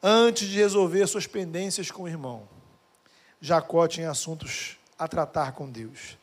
Antes 0.03 0.49
de 0.49 0.57
resolver 0.57 1.07
suas 1.07 1.25
pendências 1.25 1.89
com 1.89 2.03
o 2.03 2.09
irmão, 2.09 2.49
Jacó 3.39 3.87
tinha 3.87 4.11
assuntos 4.11 4.75
a 4.99 5.07
tratar 5.07 5.53
com 5.53 5.71
Deus. 5.71 6.17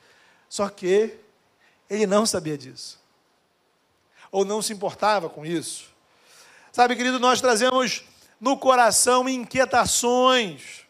Só 0.46 0.68
que 0.68 1.18
ele 1.88 2.06
não 2.06 2.26
sabia 2.26 2.58
disso 2.58 3.01
ou 4.32 4.46
não 4.46 4.62
se 4.62 4.72
importava 4.72 5.28
com 5.28 5.44
isso. 5.44 5.92
Sabe, 6.72 6.96
querido, 6.96 7.20
nós 7.20 7.40
trazemos 7.40 8.02
no 8.40 8.56
coração 8.56 9.28
inquietações 9.28 10.80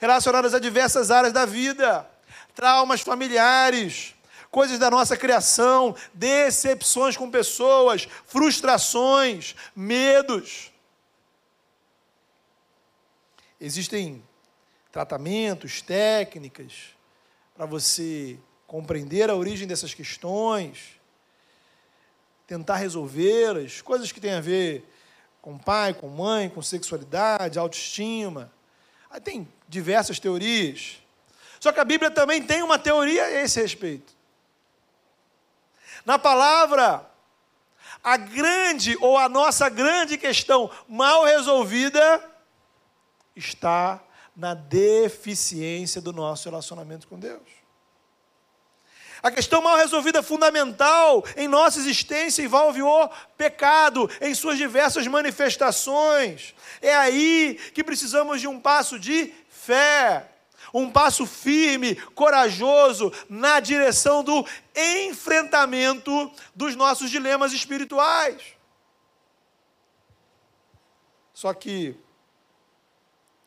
relacionadas 0.00 0.54
a 0.54 0.60
diversas 0.60 1.10
áreas 1.10 1.32
da 1.32 1.44
vida, 1.44 2.08
traumas 2.54 3.00
familiares, 3.00 4.14
coisas 4.50 4.78
da 4.78 4.90
nossa 4.90 5.16
criação, 5.16 5.96
decepções 6.14 7.16
com 7.16 7.30
pessoas, 7.30 8.08
frustrações, 8.24 9.56
medos. 9.74 10.70
Existem 13.60 14.22
tratamentos, 14.92 15.82
técnicas 15.82 16.94
para 17.54 17.66
você 17.66 18.38
compreender 18.66 19.28
a 19.28 19.34
origem 19.34 19.66
dessas 19.66 19.92
questões 19.92 20.95
tentar 22.46 22.76
resolvê-las, 22.76 23.80
coisas 23.80 24.12
que 24.12 24.20
têm 24.20 24.34
a 24.34 24.40
ver 24.40 24.88
com 25.42 25.58
pai, 25.58 25.94
com 25.94 26.08
mãe, 26.08 26.48
com 26.48 26.62
sexualidade, 26.62 27.58
autoestima. 27.58 28.52
Aí 29.10 29.20
tem 29.20 29.48
diversas 29.68 30.18
teorias. 30.18 30.98
Só 31.60 31.72
que 31.72 31.80
a 31.80 31.84
Bíblia 31.84 32.10
também 32.10 32.42
tem 32.42 32.62
uma 32.62 32.78
teoria 32.78 33.24
a 33.24 33.30
esse 33.30 33.60
respeito. 33.60 34.14
Na 36.04 36.18
palavra, 36.18 37.08
a 38.02 38.16
grande 38.16 38.96
ou 39.00 39.18
a 39.18 39.28
nossa 39.28 39.68
grande 39.68 40.16
questão 40.16 40.70
mal 40.88 41.24
resolvida 41.24 42.22
está 43.34 44.00
na 44.36 44.54
deficiência 44.54 46.00
do 46.00 46.12
nosso 46.12 46.48
relacionamento 46.48 47.08
com 47.08 47.18
Deus. 47.18 47.55
A 49.26 49.30
questão 49.32 49.60
mal 49.60 49.76
resolvida 49.76 50.22
fundamental 50.22 51.24
em 51.36 51.48
nossa 51.48 51.80
existência 51.80 52.44
envolve 52.44 52.80
o 52.80 53.08
pecado 53.36 54.08
em 54.20 54.32
suas 54.32 54.56
diversas 54.56 55.04
manifestações. 55.08 56.54
É 56.80 56.94
aí 56.94 57.58
que 57.74 57.82
precisamos 57.82 58.40
de 58.40 58.46
um 58.46 58.60
passo 58.60 59.00
de 59.00 59.34
fé, 59.50 60.30
um 60.72 60.88
passo 60.88 61.26
firme, 61.26 61.96
corajoso 62.14 63.12
na 63.28 63.58
direção 63.58 64.22
do 64.22 64.46
enfrentamento 64.76 66.30
dos 66.54 66.76
nossos 66.76 67.10
dilemas 67.10 67.52
espirituais. 67.52 68.40
Só 71.34 71.52
que, 71.52 71.96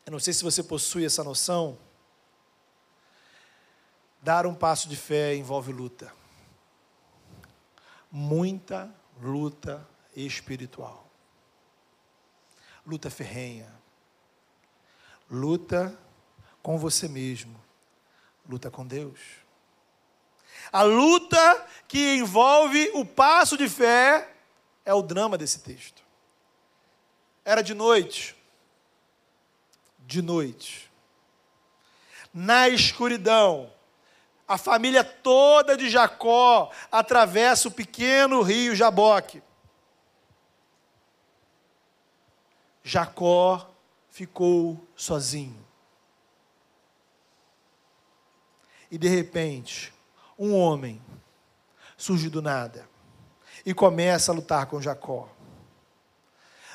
eu 0.06 0.12
não 0.12 0.20
sei 0.20 0.34
se 0.34 0.44
você 0.44 0.62
possui 0.62 1.06
essa 1.06 1.24
noção, 1.24 1.78
Dar 4.22 4.46
um 4.46 4.54
passo 4.54 4.90
de 4.90 4.96
fé 4.96 5.36
envolve 5.36 5.72
luta. 5.72 6.14
Muita 8.12 8.94
luta 9.22 9.88
espiritual. 10.16 11.10
Luta 12.86 13.10
ferrenha. 13.10 13.72
Luta 15.30 15.98
com 16.62 16.78
você 16.78 17.08
mesmo. 17.08 17.60
Luta 18.48 18.70
com 18.70 18.86
Deus. 18.86 19.20
A 20.72 20.82
luta 20.82 21.68
que 21.88 22.16
envolve 22.16 22.92
o 22.94 23.06
passo 23.06 23.58
de 23.58 23.70
fé 23.70 24.36
é 24.84 24.94
o 24.94 25.02
drama 25.02 25.38
desse 25.38 25.60
texto. 25.60 26.04
Era 27.46 27.62
de 27.62 27.74
noite. 27.74 28.36
De 30.00 30.22
noite. 30.22 30.92
Na 32.34 32.68
escuridão 32.68 33.72
a 34.50 34.58
família 34.58 35.04
toda 35.04 35.78
de 35.78 35.88
Jacó 35.88 36.72
atravessa 36.92 37.68
o 37.68 37.72
pequeno 37.72 38.42
rio 38.42 38.76
Jaboque. 38.76 39.44
Jacó 42.84 43.70
ficou 44.10 44.84
sozinho. 44.96 45.64
E 48.90 48.98
de 48.98 49.08
repente, 49.08 49.94
um 50.38 50.58
homem 50.58 51.00
surge 51.96 52.28
do 52.28 52.42
nada 52.42 52.90
e 53.64 53.72
começa 53.72 54.32
a 54.32 54.36
lutar 54.36 54.66
com 54.66 54.82
Jacó. 54.82 55.30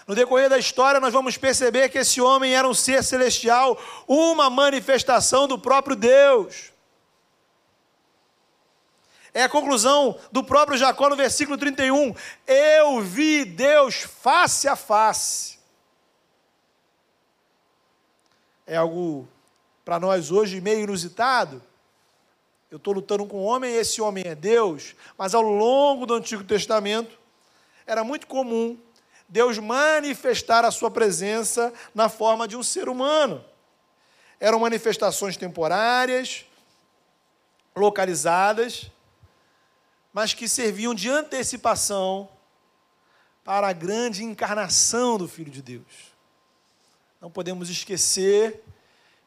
No 0.07 0.15
decorrer 0.15 0.49
da 0.49 0.59
história, 0.59 1.01
nós 1.01 1.13
vamos 1.13 1.37
perceber 1.37 1.89
que 1.89 1.99
esse 1.99 2.21
homem 2.21 2.55
era 2.55 2.69
um 2.69 2.75
ser 2.75 3.03
celestial, 3.03 3.77
uma 4.07 4.49
manifestação 4.49 5.49
do 5.49 5.59
próprio 5.59 5.97
Deus. 5.97 6.74
É 9.35 9.43
a 9.43 9.49
conclusão 9.49 10.17
do 10.31 10.45
próprio 10.45 10.79
Jacó 10.79 11.11
no 11.11 11.17
versículo 11.17 11.59
31. 11.59 12.15
Eu 12.47 13.01
vi 13.01 13.45
Deus 13.45 13.97
face 13.97 14.69
a 14.69 14.77
face. 14.77 15.59
É 18.65 18.77
algo 18.77 19.29
para 19.85 19.99
nós 19.99 20.31
hoje 20.31 20.61
meio 20.61 20.85
inusitado. 20.85 21.61
Eu 22.71 22.77
estou 22.77 22.95
lutando 22.95 23.27
com 23.27 23.43
um 23.43 23.45
homem 23.45 23.73
e 23.73 23.77
esse 23.77 24.01
homem 24.01 24.23
é 24.25 24.37
Deus. 24.37 24.95
Mas 25.19 25.35
ao 25.35 25.43
longo 25.43 26.07
do 26.07 26.15
Antigo 26.15 26.45
Testamento, 26.45 27.19
era 27.85 28.05
muito 28.05 28.29
comum 28.29 28.79
Deus 29.29 29.59
manifestar 29.59 30.65
a 30.65 30.71
sua 30.71 30.93
presença 30.93 31.73
na 31.93 32.09
forma 32.09 32.47
de 32.47 32.57
um 32.57 32.63
ser 32.63 32.89
humano. 32.89 33.45
Eram 34.39 34.61
manifestações 34.61 35.37
temporárias, 35.37 36.47
localizadas, 37.75 38.91
mas 40.15 40.33
que 40.33 40.49
serviam 40.49 40.95
de 40.95 41.11
antecipação 41.11 42.29
para 43.43 43.69
a 43.69 43.73
grande 43.73 44.23
encarnação 44.23 45.19
do 45.19 45.27
Filho 45.27 45.51
de 45.51 45.61
Deus. 45.61 46.15
Não 47.21 47.31
podemos 47.31 47.69
esquecer 47.69 48.63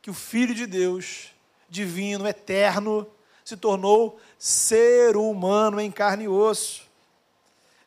que 0.02 0.10
o 0.10 0.14
Filho 0.14 0.56
de 0.56 0.66
Deus, 0.66 1.34
divino, 1.70 2.26
eterno, 2.26 3.06
se 3.44 3.58
tornou 3.58 4.20
ser 4.40 5.18
humano 5.18 5.82
em 5.82 5.92
carne 5.92 6.24
e 6.24 6.28
osso 6.30 6.88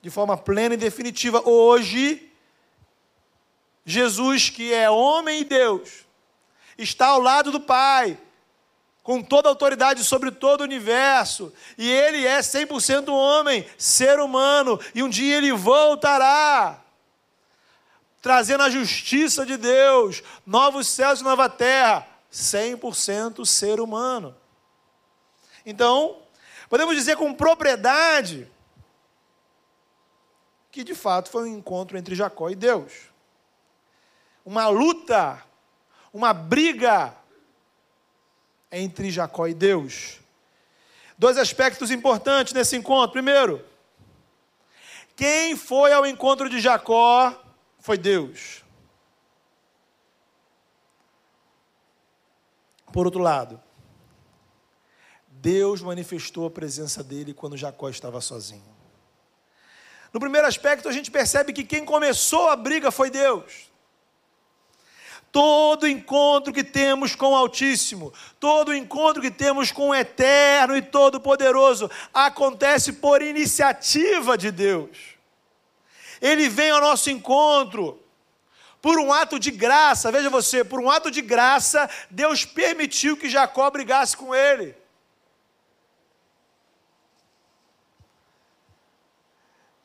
de 0.03 0.11
forma 0.11 0.37
plena 0.37 0.75
e 0.75 0.79
definitiva. 0.79 1.47
Hoje, 1.49 2.31
Jesus, 3.85 4.51
que 4.51 4.73
é 4.73 4.91
homem 4.91 5.41
e 5.41 5.45
Deus, 5.45 6.07
está 6.77 7.09
ao 7.09 7.21
lado 7.21 7.51
do 7.51 7.61
Pai, 7.61 8.19
com 9.11 9.21
toda 9.21 9.49
autoridade 9.49 10.05
sobre 10.05 10.31
todo 10.31 10.61
o 10.61 10.63
universo, 10.63 11.53
e 11.77 11.91
ele 11.91 12.25
é 12.25 12.39
100% 12.39 13.09
homem, 13.09 13.69
ser 13.77 14.21
humano, 14.21 14.79
e 14.95 15.03
um 15.03 15.09
dia 15.09 15.37
ele 15.37 15.51
voltará, 15.51 16.81
trazendo 18.23 18.63
a 18.63 18.71
justiça 18.71 19.45
de 19.45 19.57
Deus, 19.57 20.23
novos 20.47 20.87
céus 20.87 21.21
e 21.21 21.25
nova 21.25 21.49
terra, 21.49 22.07
100% 22.33 23.45
ser 23.45 23.81
humano. 23.81 24.33
Então, 25.67 26.23
podemos 26.69 26.95
dizer 26.95 27.17
com 27.17 27.35
propriedade 27.35 28.49
que 30.71 30.85
de 30.85 30.95
fato 30.95 31.31
foi 31.31 31.51
um 31.51 31.59
encontro 31.59 31.99
entre 31.99 32.15
Jacó 32.15 32.49
e 32.49 32.55
Deus. 32.55 32.93
Uma 34.47 34.69
luta, 34.69 35.43
uma 36.13 36.33
briga 36.33 37.19
entre 38.71 39.11
Jacó 39.11 39.47
e 39.47 39.55
Deus. 39.55 40.21
Dois 41.19 41.37
aspectos 41.37 41.91
importantes 41.91 42.53
nesse 42.53 42.77
encontro. 42.77 43.13
Primeiro, 43.13 43.65
quem 45.15 45.57
foi 45.57 45.93
ao 45.93 46.07
encontro 46.07 46.49
de 46.49 46.61
Jacó 46.61 47.39
foi 47.79 47.99
Deus. 47.99 48.65
Por 52.93 53.07
outro 53.07 53.21
lado, 53.21 53.61
Deus 55.29 55.81
manifestou 55.81 56.47
a 56.47 56.51
presença 56.51 57.03
dele 57.03 57.33
quando 57.33 57.57
Jacó 57.57 57.89
estava 57.89 58.21
sozinho. 58.21 58.77
No 60.13 60.19
primeiro 60.19 60.47
aspecto, 60.47 60.89
a 60.89 60.93
gente 60.93 61.11
percebe 61.11 61.53
que 61.53 61.65
quem 61.65 61.85
começou 61.85 62.49
a 62.49 62.57
briga 62.57 62.91
foi 62.91 63.11
Deus. 63.11 63.70
Todo 65.33 65.87
encontro 65.87 66.53
que 66.53 66.65
temos 66.65 67.15
com 67.15 67.33
o 67.33 67.37
Altíssimo, 67.37 68.13
todo 68.41 68.75
encontro 68.75 69.23
que 69.23 69.31
temos 69.31 69.71
com 69.71 69.91
o 69.91 69.95
Eterno 69.95 70.77
e 70.77 70.83
Todo-Poderoso, 70.83 71.89
acontece 72.13 72.95
por 72.95 73.23
iniciativa 73.23 74.37
de 74.37 74.51
Deus. 74.51 74.91
Ele 76.21 76.49
vem 76.49 76.71
ao 76.71 76.81
nosso 76.81 77.11
encontro 77.11 78.03
por 78.83 78.99
um 78.99 79.13
ato 79.13 79.39
de 79.39 79.51
graça, 79.51 80.11
veja 80.11 80.31
você, 80.31 80.65
por 80.65 80.81
um 80.81 80.91
ato 80.91 81.11
de 81.11 81.23
graça, 81.23 81.89
Deus 82.11 82.45
permitiu 82.45 83.17
que 83.17 83.29
Jacó 83.29 83.71
brigasse 83.71 84.17
com 84.17 84.35
ele. 84.35 84.75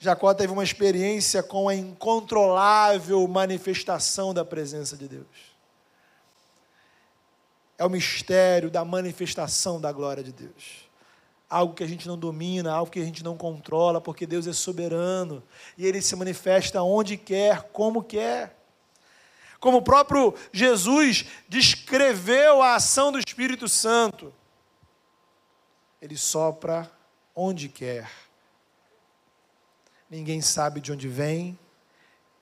Jacó 0.06 0.36
teve 0.36 0.54
uma 0.54 0.64
experiência 0.64 1.42
com 1.42 1.68
a 1.68 1.74
incontrolável 1.74 3.28
manifestação 3.28 4.36
da 4.36 4.46
presença 4.46 4.96
de 4.96 5.08
Deus. 5.08 5.56
É 7.76 7.84
o 7.84 7.90
mistério 7.90 8.70
da 8.70 8.86
manifestação 8.86 9.82
da 9.82 9.92
glória 9.92 10.24
de 10.24 10.32
Deus. 10.32 10.86
Algo 11.50 11.74
que 11.74 11.84
a 11.84 11.88
gente 11.88 12.08
não 12.08 12.18
domina, 12.18 12.72
algo 12.72 12.92
que 12.92 13.00
a 13.00 13.04
gente 13.04 13.24
não 13.24 13.36
controla, 13.36 14.00
porque 14.00 14.28
Deus 14.28 14.46
é 14.46 14.54
soberano 14.54 15.42
e 15.76 15.88
ele 15.88 16.02
se 16.04 16.16
manifesta 16.16 16.84
onde 16.84 17.18
quer, 17.18 17.64
como 17.74 18.04
quer. 18.04 18.56
Como 19.60 19.78
o 19.78 19.82
próprio 19.82 20.36
Jesus 20.52 21.26
descreveu 21.50 22.62
a 22.62 22.76
ação 22.76 23.12
do 23.12 23.18
Espírito 23.18 23.68
Santo, 23.68 24.32
ele 26.00 26.16
sopra 26.16 26.92
onde 27.36 27.68
quer 27.68 28.25
Ninguém 30.10 30.42
sabe 30.42 30.80
de 30.80 30.92
onde 30.92 31.08
vem, 31.08 31.58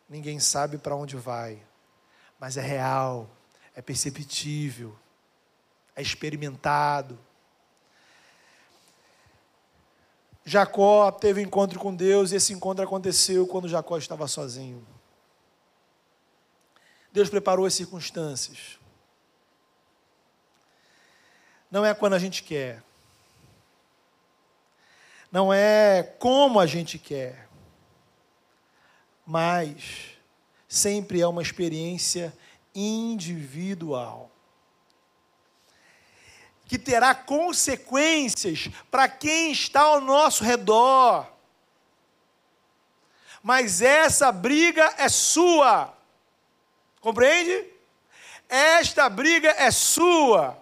ninguém 0.09 0.39
sabe 0.39 0.77
para 0.77 0.95
onde 0.95 1.15
vai, 1.15 1.61
mas 2.39 2.57
é 2.57 2.61
real, 2.61 3.29
é 3.73 3.81
perceptível, 3.81 4.95
é 5.95 6.01
experimentado. 6.01 7.17
Jacó 10.45 11.09
teve 11.09 11.39
um 11.39 11.43
encontro 11.43 11.79
com 11.79 11.95
Deus 11.95 12.31
e 12.31 12.35
esse 12.35 12.51
encontro 12.51 12.83
aconteceu 12.83 13.47
quando 13.47 13.69
Jacó 13.69 13.97
estava 13.97 14.27
sozinho. 14.27 14.85
Deus 17.13 17.29
preparou 17.29 17.65
as 17.65 17.73
circunstâncias. 17.73 18.77
Não 21.71 21.85
é 21.85 21.93
quando 21.93 22.13
a 22.13 22.19
gente 22.19 22.43
quer. 22.43 22.83
Não 25.31 25.53
é 25.53 26.03
como 26.03 26.59
a 26.59 26.65
gente 26.65 26.99
quer 26.99 27.47
mas 29.25 30.17
sempre 30.67 31.21
é 31.21 31.27
uma 31.27 31.41
experiência 31.41 32.35
individual. 32.73 34.31
Que 36.65 36.77
terá 36.77 37.13
consequências 37.13 38.69
para 38.89 39.07
quem 39.07 39.51
está 39.51 39.81
ao 39.81 40.01
nosso 40.01 40.43
redor. 40.43 41.27
Mas 43.41 43.81
essa 43.81 44.31
briga 44.31 44.93
é 44.97 45.09
sua. 45.09 45.93
Compreende? 47.01 47.67
Esta 48.49 49.09
briga 49.09 49.49
é 49.57 49.69
sua. 49.69 50.57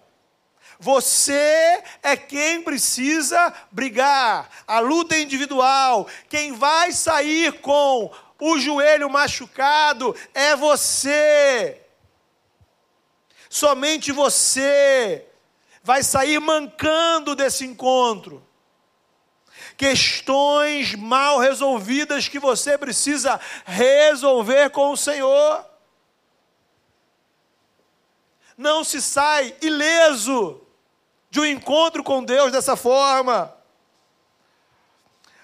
Você 0.80 1.84
é 2.02 2.18
quem 2.18 2.64
precisa 2.64 3.54
brigar. 3.72 4.50
A 4.66 4.80
luta 4.80 5.14
é 5.14 5.22
individual. 5.22 6.08
Quem 6.28 6.54
vai 6.54 6.92
sair 6.92 7.62
com 7.62 8.12
o 8.42 8.58
joelho 8.60 9.08
machucado 9.08 10.16
é 10.34 10.56
você. 10.56 11.80
Somente 13.48 14.12
você 14.12 15.28
vai 15.84 16.02
sair 16.02 16.40
mancando 16.40 17.36
desse 17.36 17.64
encontro. 17.64 18.44
Questões 19.78 20.96
mal 20.96 21.38
resolvidas 21.38 22.28
que 22.28 22.40
você 22.40 22.78
precisa 22.80 23.40
resolver 23.64 24.72
com 24.72 24.92
o 24.92 24.98
Senhor. 24.98 25.64
Não 28.58 28.84
se 28.84 29.02
sai 29.02 29.56
ileso 29.62 30.62
de 31.30 31.40
um 31.40 31.46
encontro 31.46 32.04
com 32.04 32.24
Deus 32.24 32.52
dessa 32.52 32.76
forma. 32.76 33.56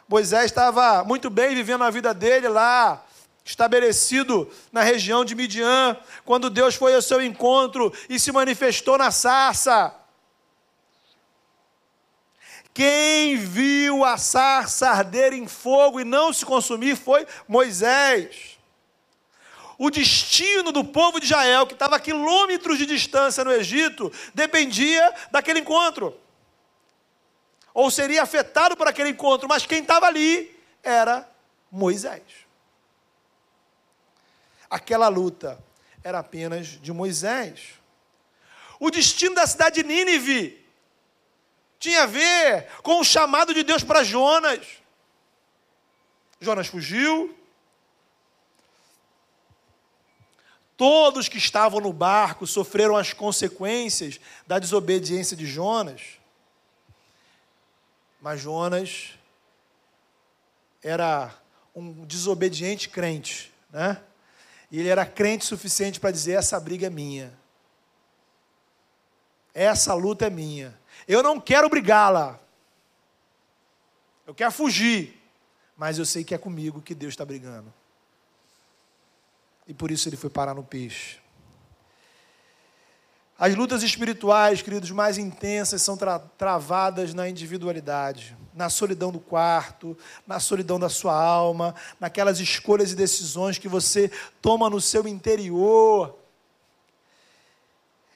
Moisés 0.07 0.45
estava 0.45 1.03
muito 1.03 1.29
bem 1.29 1.53
vivendo 1.53 1.83
a 1.83 1.89
vida 1.89 2.13
dele 2.13 2.47
lá, 2.47 3.03
estabelecido 3.43 4.49
na 4.71 4.81
região 4.81 5.25
de 5.25 5.35
Midian, 5.35 5.97
quando 6.23 6.49
Deus 6.49 6.75
foi 6.75 6.95
ao 6.95 7.01
seu 7.01 7.21
encontro 7.21 7.93
e 8.09 8.19
se 8.19 8.31
manifestou 8.31 8.97
na 8.97 9.11
sarça. 9.11 9.93
Quem 12.73 13.35
viu 13.35 14.05
a 14.05 14.17
sarça 14.17 14.89
arder 14.89 15.33
em 15.33 15.47
fogo 15.47 15.99
e 15.99 16.05
não 16.05 16.31
se 16.31 16.45
consumir 16.45 16.95
foi 16.95 17.25
Moisés. 17.47 18.57
O 19.77 19.89
destino 19.89 20.71
do 20.71 20.83
povo 20.83 21.19
de 21.19 21.25
Israel, 21.25 21.67
que 21.67 21.73
estava 21.73 21.97
a 21.97 21.99
quilômetros 21.99 22.77
de 22.77 22.85
distância 22.85 23.43
no 23.43 23.51
Egito, 23.51 24.11
dependia 24.33 25.13
daquele 25.31 25.59
encontro. 25.59 26.15
Ou 27.77 27.91
seria 27.91 28.23
afetado 28.23 28.75
por 28.75 28.87
aquele 28.87 29.09
encontro, 29.09 29.47
mas 29.47 29.67
quem 29.67 29.83
estava 29.83 30.07
ali 30.07 30.59
era 30.81 31.29
Moisés. 31.71 32.23
Aquela 34.67 35.07
luta 35.09 35.63
era 36.03 36.17
apenas 36.17 36.69
de 36.81 36.91
Moisés. 36.91 37.75
O 38.79 38.89
destino 38.89 39.35
da 39.35 39.45
cidade 39.45 39.83
de 39.83 39.87
Nínive 39.87 40.59
tinha 41.77 42.01
a 42.01 42.05
ver 42.07 42.67
com 42.81 42.99
o 42.99 43.03
chamado 43.03 43.53
de 43.53 43.61
Deus 43.61 43.83
para 43.83 44.03
Jonas. 44.03 44.65
Jonas 46.41 46.65
fugiu. 46.65 47.37
Todos 50.75 51.29
que 51.29 51.37
estavam 51.37 51.79
no 51.79 51.93
barco 51.93 52.47
sofreram 52.47 52.97
as 52.97 53.13
consequências 53.13 54.19
da 54.47 54.57
desobediência 54.57 55.37
de 55.37 55.45
Jonas. 55.45 56.17
Mas 58.21 58.41
Jonas 58.41 59.13
era 60.81 61.33
um 61.75 62.05
desobediente 62.05 62.89
crente, 62.89 63.53
né? 63.69 64.01
E 64.71 64.79
ele 64.79 64.89
era 64.89 65.05
crente 65.05 65.45
suficiente 65.45 65.99
para 65.99 66.11
dizer: 66.11 66.33
essa 66.33 66.59
briga 66.59 66.87
é 66.87 66.89
minha. 66.89 67.37
Essa 69.53 69.93
luta 69.93 70.27
é 70.27 70.29
minha. 70.29 70.77
Eu 71.07 71.23
não 71.23 71.39
quero 71.39 71.69
brigá-la. 71.69 72.39
Eu 74.25 74.35
quero 74.35 74.51
fugir. 74.51 75.17
Mas 75.75 75.99
eu 75.99 76.05
sei 76.05 76.23
que 76.23 76.33
é 76.33 76.37
comigo 76.37 76.81
que 76.81 76.95
Deus 76.95 77.13
está 77.13 77.23
brigando. 77.23 77.71
E 79.67 79.73
por 79.73 79.91
isso 79.91 80.09
ele 80.09 80.17
foi 80.17 80.29
parar 80.29 80.55
no 80.55 80.63
peixe. 80.63 81.19
As 83.39 83.53
lutas 83.53 83.83
espirituais, 83.83 84.63
queridos, 84.63 84.89
mais 84.89 85.19
intensas 85.19 85.83
são 85.83 85.95
tra 85.95 86.17
travadas 86.17 87.13
na 87.13 87.29
individualidade, 87.29 88.35
na 88.51 88.67
solidão 88.67 89.11
do 89.11 89.19
quarto, 89.19 89.95
na 90.25 90.39
solidão 90.39 90.79
da 90.79 90.89
sua 90.89 91.13
alma, 91.13 91.75
naquelas 91.99 92.39
escolhas 92.39 92.91
e 92.91 92.95
decisões 92.95 93.59
que 93.59 93.67
você 93.67 94.09
toma 94.41 94.71
no 94.71 94.81
seu 94.81 95.07
interior. 95.07 96.17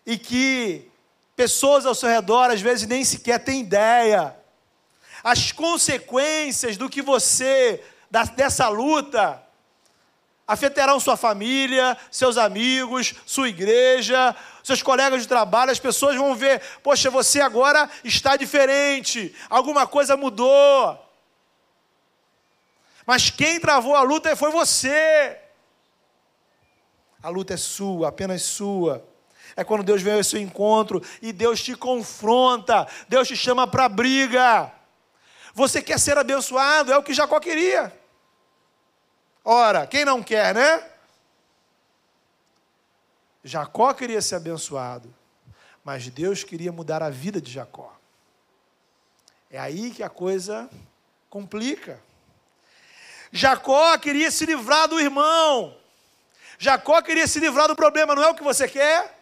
E 0.08 0.18
que 0.18 0.90
pessoas 1.36 1.86
ao 1.86 1.94
seu 1.94 2.10
redor 2.10 2.50
às 2.50 2.60
vezes 2.60 2.88
nem 2.88 3.06
sequer 3.06 3.44
têm 3.44 3.62
ideia. 3.62 4.36
As 5.24 5.52
consequências 5.52 6.78
do 6.78 6.90
que 6.90 7.04
você, 7.04 7.84
dessa 8.36 8.68
luta, 8.70 9.40
afetarão 10.52 11.00
sua 11.00 11.16
família, 11.16 11.98
seus 12.12 12.38
amigos, 12.38 13.16
sua 13.26 13.48
igreja, 13.48 14.36
seus 14.62 14.82
colegas 14.82 15.22
de 15.22 15.28
trabalho, 15.28 15.72
as 15.72 15.80
pessoas 15.80 16.18
vão 16.18 16.36
ver, 16.36 16.62
poxa, 16.84 17.10
você 17.10 17.40
agora 17.40 17.90
está 18.04 18.36
diferente, 18.36 19.34
alguma 19.50 19.88
coisa 19.88 20.18
mudou. 20.18 21.00
Mas 23.06 23.30
quem 23.30 23.62
travou 23.62 23.96
a 23.96 24.02
luta 24.02 24.36
foi 24.36 24.52
você. 24.52 25.38
A 27.24 27.30
luta 27.30 27.54
é 27.54 27.58
sua, 27.58 28.10
apenas 28.10 28.42
sua. 28.42 29.08
É 29.56 29.64
quando 29.64 29.84
Deus 29.84 30.02
vem 30.02 30.16
ao 30.16 30.24
seu 30.24 30.40
encontro 30.40 31.02
e 31.22 31.32
Deus 31.32 31.64
te 31.64 31.76
confronta, 31.76 32.86
Deus 33.08 33.26
te 33.26 33.38
chama 33.38 33.66
para 33.66 33.88
briga. 33.88 34.70
Você 35.54 35.82
quer 35.82 36.00
ser 36.00 36.18
abençoado, 36.18 36.92
é 36.92 36.98
o 36.98 37.04
que 37.04 37.14
Jacó 37.14 37.40
queria. 37.40 38.01
Ora, 39.44 39.88
quem 39.88 40.06
não 40.06 40.22
quer, 40.22 40.54
né? 40.54 40.88
Jacó 43.44 43.94
queria 43.94 44.22
ser 44.22 44.36
abençoado, 44.36 45.14
mas 45.84 46.08
Deus 46.10 46.44
queria 46.44 46.72
mudar 46.72 47.02
a 47.02 47.10
vida 47.10 47.42
de 47.42 47.52
Jacó. 47.52 47.98
É 49.50 49.60
aí 49.60 49.92
que 49.92 50.04
a 50.04 50.10
coisa 50.10 50.70
complica. 51.30 52.00
Jacó 53.32 53.98
queria 53.98 54.30
se 54.30 54.46
livrar 54.46 54.88
do 54.88 55.00
irmão. 55.00 55.76
Jacó 56.60 57.02
queria 57.02 57.26
se 57.26 57.40
livrar 57.40 57.68
do 57.68 57.76
problema, 57.76 58.14
não 58.14 58.24
é 58.24 58.30
o 58.30 58.36
que 58.36 58.44
você 58.44 58.68
quer? 58.68 59.20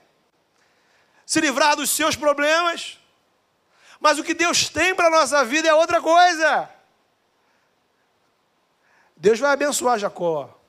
Se 1.25 1.39
livrar 1.39 1.77
dos 1.77 1.89
seus 1.89 2.15
problemas. 2.15 2.99
Mas 3.99 4.19
o 4.19 4.23
que 4.23 4.33
Deus 4.33 4.67
tem 4.67 4.93
para 4.93 5.07
a 5.07 5.11
nossa 5.11 5.45
vida 5.45 5.69
é 5.69 5.73
outra 5.73 6.01
coisa. 6.01 6.69
Deus 9.19 9.39
vai 9.39 9.51
abençoar 9.51 9.99
Jacó. 9.99 10.59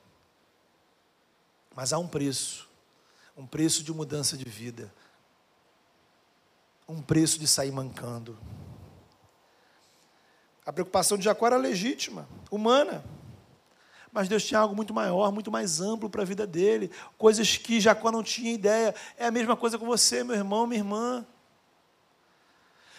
Mas 1.73 1.91
há 1.91 1.97
um 1.97 2.07
preço 2.07 2.69
um 3.41 3.45
preço 3.47 3.83
de 3.83 3.91
mudança 3.91 4.37
de 4.37 4.45
vida, 4.45 4.93
um 6.87 7.01
preço 7.01 7.39
de 7.39 7.47
sair 7.47 7.71
mancando. 7.71 8.37
A 10.65 10.71
preocupação 10.71 11.17
de 11.17 11.23
Jacó 11.23 11.47
era 11.47 11.57
legítima, 11.57 12.27
humana. 12.51 13.03
Mas 14.11 14.27
Deus 14.27 14.43
tinha 14.43 14.59
algo 14.59 14.75
muito 14.75 14.93
maior, 14.93 15.31
muito 15.31 15.49
mais 15.49 15.79
amplo 15.79 16.09
para 16.09 16.21
a 16.21 16.25
vida 16.25 16.45
dele, 16.45 16.91
coisas 17.17 17.57
que 17.57 17.79
Jacó 17.79 18.11
não 18.11 18.21
tinha 18.21 18.53
ideia. 18.53 18.93
É 19.17 19.25
a 19.25 19.31
mesma 19.31 19.55
coisa 19.55 19.79
com 19.79 19.85
você, 19.85 20.23
meu 20.23 20.35
irmão, 20.35 20.67
minha 20.67 20.81
irmã. 20.81 21.25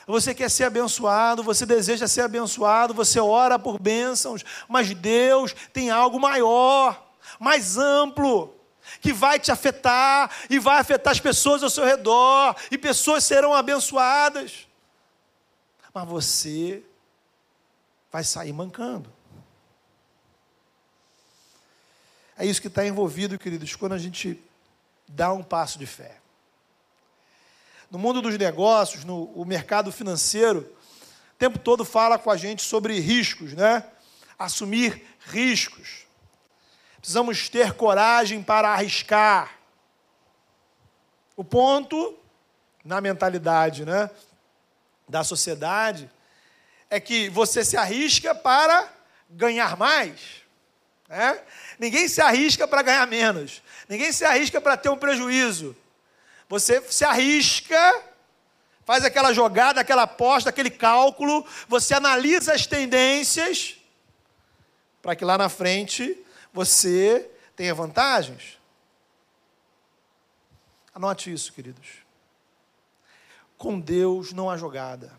Você 0.07 0.35
quer 0.35 0.51
ser 0.51 0.65
abençoado, 0.65 1.43
você 1.43 1.65
deseja 1.65 2.09
ser 2.09 2.23
abençoado, 2.23 2.95
você 2.95 3.21
ora 3.21 3.59
por 3.59 3.81
bênçãos, 3.81 4.45
mas 4.69 4.93
Deus 4.95 5.55
tem 5.73 5.91
algo 5.91 6.19
maior, 6.19 7.15
mais 7.39 7.77
amplo, 7.77 8.55
que 9.01 9.13
vai 9.13 9.39
te 9.39 9.53
afetar 9.53 10.31
e 10.51 10.59
vai 10.59 10.81
afetar 10.81 11.13
as 11.13 11.21
pessoas 11.21 11.63
ao 11.63 11.71
seu 11.71 11.85
redor, 11.85 12.57
e 12.71 12.77
pessoas 12.77 13.25
serão 13.25 13.55
abençoadas. 13.55 14.67
Mas 15.95 16.09
você 16.09 16.83
vai 18.11 18.25
sair 18.25 18.53
mancando. 18.53 19.13
É 22.37 22.45
isso 22.45 22.61
que 22.61 22.69
está 22.69 22.85
envolvido, 22.85 23.39
queridos, 23.39 23.77
quando 23.77 23.93
a 23.93 23.99
gente 23.99 24.43
dá 25.07 25.33
um 25.33 25.43
passo 25.43 25.79
de 25.79 25.87
fé 25.87 26.22
no 27.93 27.99
mundo 27.99 28.23
dos 28.23 28.39
negócios, 28.39 29.05
no 29.05 29.25
o 29.35 29.45
mercado 29.45 29.93
financeiro, 29.93 30.61
o 31.35 31.39
tempo 31.39 31.59
todo 31.59 31.85
fala 31.85 32.19
com 32.19 32.31
a 32.31 32.39
gente 32.39 32.63
sobre 32.63 32.99
riscos, 32.99 33.53
né? 33.53 33.85
Assumir 34.39 35.05
riscos. 35.27 36.07
Precisamos 36.97 37.51
ter 37.51 37.75
coragem 37.75 38.43
para 38.43 38.71
arriscar. 38.71 39.59
O 41.37 41.45
ponto 41.45 42.19
na 42.83 42.99
mentalidade, 42.99 43.85
né, 43.85 44.09
da 45.07 45.23
sociedade 45.23 46.11
é 46.89 46.99
que 46.99 47.29
você 47.29 47.63
se 47.63 47.77
arrisca 47.77 48.35
para 48.35 48.91
ganhar 49.29 49.77
mais. 49.77 50.43
Né? 51.11 51.39
Ninguém 51.79 52.09
se 52.09 52.23
arrisca 52.23 52.67
para 52.67 52.81
ganhar 52.81 53.07
menos. 53.07 53.63
Ninguém 53.87 54.13
se 54.13 54.25
arrisca 54.25 54.63
para 54.63 54.79
ter 54.79 54.89
um 54.89 54.97
prejuízo. 54.97 55.77
Você 56.53 56.83
se 56.83 57.03
arrisca, 57.03 58.05
faz 58.85 59.07
aquela 59.07 59.33
jogada, 59.33 59.81
aquela 59.81 60.03
aposta, 60.03 60.51
aquele 60.51 60.69
cálculo, 60.69 61.47
você 61.67 61.95
analisa 61.95 62.53
as 62.53 62.67
tendências, 62.67 63.79
para 65.01 65.17
que 65.17 65.25
lá 65.25 65.39
na 65.39 65.49
frente 65.49 66.15
você 66.53 67.31
tenha 67.57 67.75
vantagens. 67.75 68.59
Anote 70.95 71.33
isso, 71.33 71.55
queridos. 71.55 71.89
Com 73.57 73.81
Deus 73.81 74.35
não 74.35 74.51
há 74.51 74.59
jogada. 74.59 75.19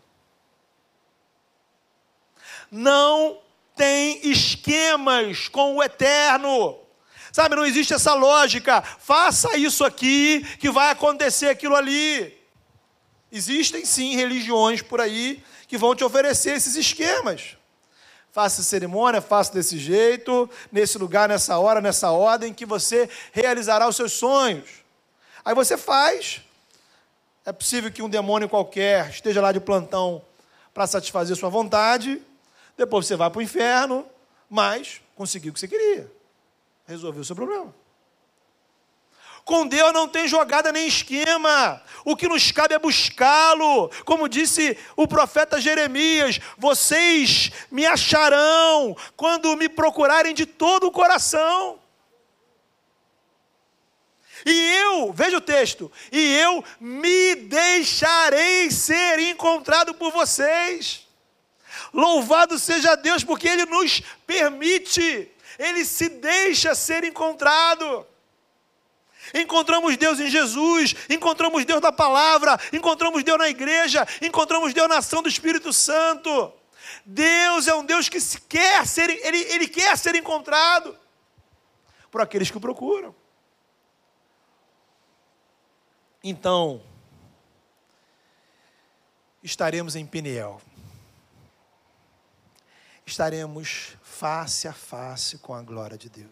Não 2.70 3.42
tem 3.74 4.24
esquemas 4.24 5.48
com 5.48 5.78
o 5.78 5.82
eterno. 5.82 6.78
Sabe, 7.34 7.56
não 7.56 7.66
existe 7.66 7.92
essa 7.92 8.14
lógica. 8.14 8.80
Faça 8.80 9.56
isso 9.56 9.84
aqui 9.84 10.46
que 10.60 10.70
vai 10.70 10.92
acontecer 10.92 11.48
aquilo 11.48 11.74
ali. 11.74 12.32
Existem 13.32 13.84
sim 13.84 14.14
religiões 14.14 14.80
por 14.80 15.00
aí 15.00 15.42
que 15.66 15.76
vão 15.76 15.96
te 15.96 16.04
oferecer 16.04 16.54
esses 16.54 16.76
esquemas. 16.76 17.56
Faça 18.30 18.62
cerimônia, 18.62 19.20
faça 19.20 19.52
desse 19.52 19.78
jeito, 19.78 20.48
nesse 20.70 20.96
lugar, 20.96 21.28
nessa 21.28 21.58
hora, 21.58 21.80
nessa 21.80 22.12
ordem, 22.12 22.54
que 22.54 22.64
você 22.64 23.10
realizará 23.32 23.88
os 23.88 23.96
seus 23.96 24.12
sonhos. 24.12 24.70
Aí 25.44 25.56
você 25.56 25.76
faz. 25.76 26.40
É 27.44 27.50
possível 27.50 27.90
que 27.90 28.00
um 28.00 28.08
demônio 28.08 28.48
qualquer 28.48 29.10
esteja 29.10 29.40
lá 29.40 29.50
de 29.50 29.58
plantão 29.58 30.22
para 30.72 30.86
satisfazer 30.86 31.36
sua 31.36 31.48
vontade. 31.48 32.22
Depois 32.76 33.06
você 33.06 33.16
vai 33.16 33.28
para 33.28 33.40
o 33.40 33.42
inferno, 33.42 34.06
mas 34.48 35.00
conseguiu 35.16 35.50
o 35.50 35.54
que 35.54 35.58
você 35.58 35.66
queria 35.66 36.08
resolveu 36.86 37.22
o 37.22 37.24
seu 37.24 37.36
problema. 37.36 37.74
Com 39.44 39.66
Deus 39.66 39.92
não 39.92 40.08
tem 40.08 40.26
jogada 40.26 40.72
nem 40.72 40.86
esquema. 40.86 41.82
O 42.04 42.16
que 42.16 42.26
nos 42.26 42.50
cabe 42.50 42.74
é 42.74 42.78
buscá-lo. 42.78 43.90
Como 44.04 44.28
disse 44.28 44.76
o 44.96 45.06
profeta 45.06 45.60
Jeremias: 45.60 46.40
vocês 46.56 47.50
me 47.70 47.84
acharão 47.84 48.96
quando 49.16 49.54
me 49.56 49.68
procurarem 49.68 50.34
de 50.34 50.46
todo 50.46 50.86
o 50.86 50.90
coração. 50.90 51.78
E 54.46 54.72
eu, 54.76 55.12
veja 55.12 55.38
o 55.38 55.40
texto, 55.40 55.90
e 56.12 56.36
eu 56.36 56.62
me 56.78 57.34
deixarei 57.34 58.70
ser 58.70 59.18
encontrado 59.18 59.94
por 59.94 60.12
vocês. 60.12 61.06
Louvado 61.92 62.58
seja 62.58 62.94
Deus, 62.94 63.24
porque 63.24 63.48
Ele 63.48 63.64
nos 63.64 64.02
permite, 64.26 65.30
Ele 65.58 65.84
se 65.84 66.08
deixa 66.08 66.74
ser 66.74 67.04
encontrado. 67.04 68.06
Encontramos 69.32 69.96
Deus 69.96 70.20
em 70.20 70.28
Jesus, 70.28 70.94
encontramos 71.08 71.64
Deus 71.64 71.80
na 71.80 71.92
palavra, 71.92 72.58
encontramos 72.72 73.24
Deus 73.24 73.38
na 73.38 73.48
igreja, 73.48 74.06
encontramos 74.20 74.74
Deus 74.74 74.88
na 74.88 74.98
ação 74.98 75.22
do 75.22 75.28
Espírito 75.28 75.72
Santo. 75.72 76.52
Deus 77.06 77.66
é 77.66 77.74
um 77.74 77.84
Deus 77.84 78.08
que 78.08 78.18
quer 78.48 78.86
ser, 78.86 79.08
ele, 79.10 79.38
ele 79.44 79.68
quer 79.68 79.96
ser 79.96 80.14
encontrado 80.14 80.98
por 82.10 82.20
aqueles 82.20 82.50
que 82.50 82.56
o 82.56 82.60
procuram. 82.60 83.14
Então, 86.22 86.82
estaremos 89.42 89.94
em 89.96 90.06
Peniel. 90.06 90.60
Estaremos 93.04 93.96
face 94.18 94.68
a 94.68 94.72
face 94.72 95.38
com 95.38 95.52
a 95.52 95.60
glória 95.60 95.98
de 95.98 96.08
Deus. 96.08 96.30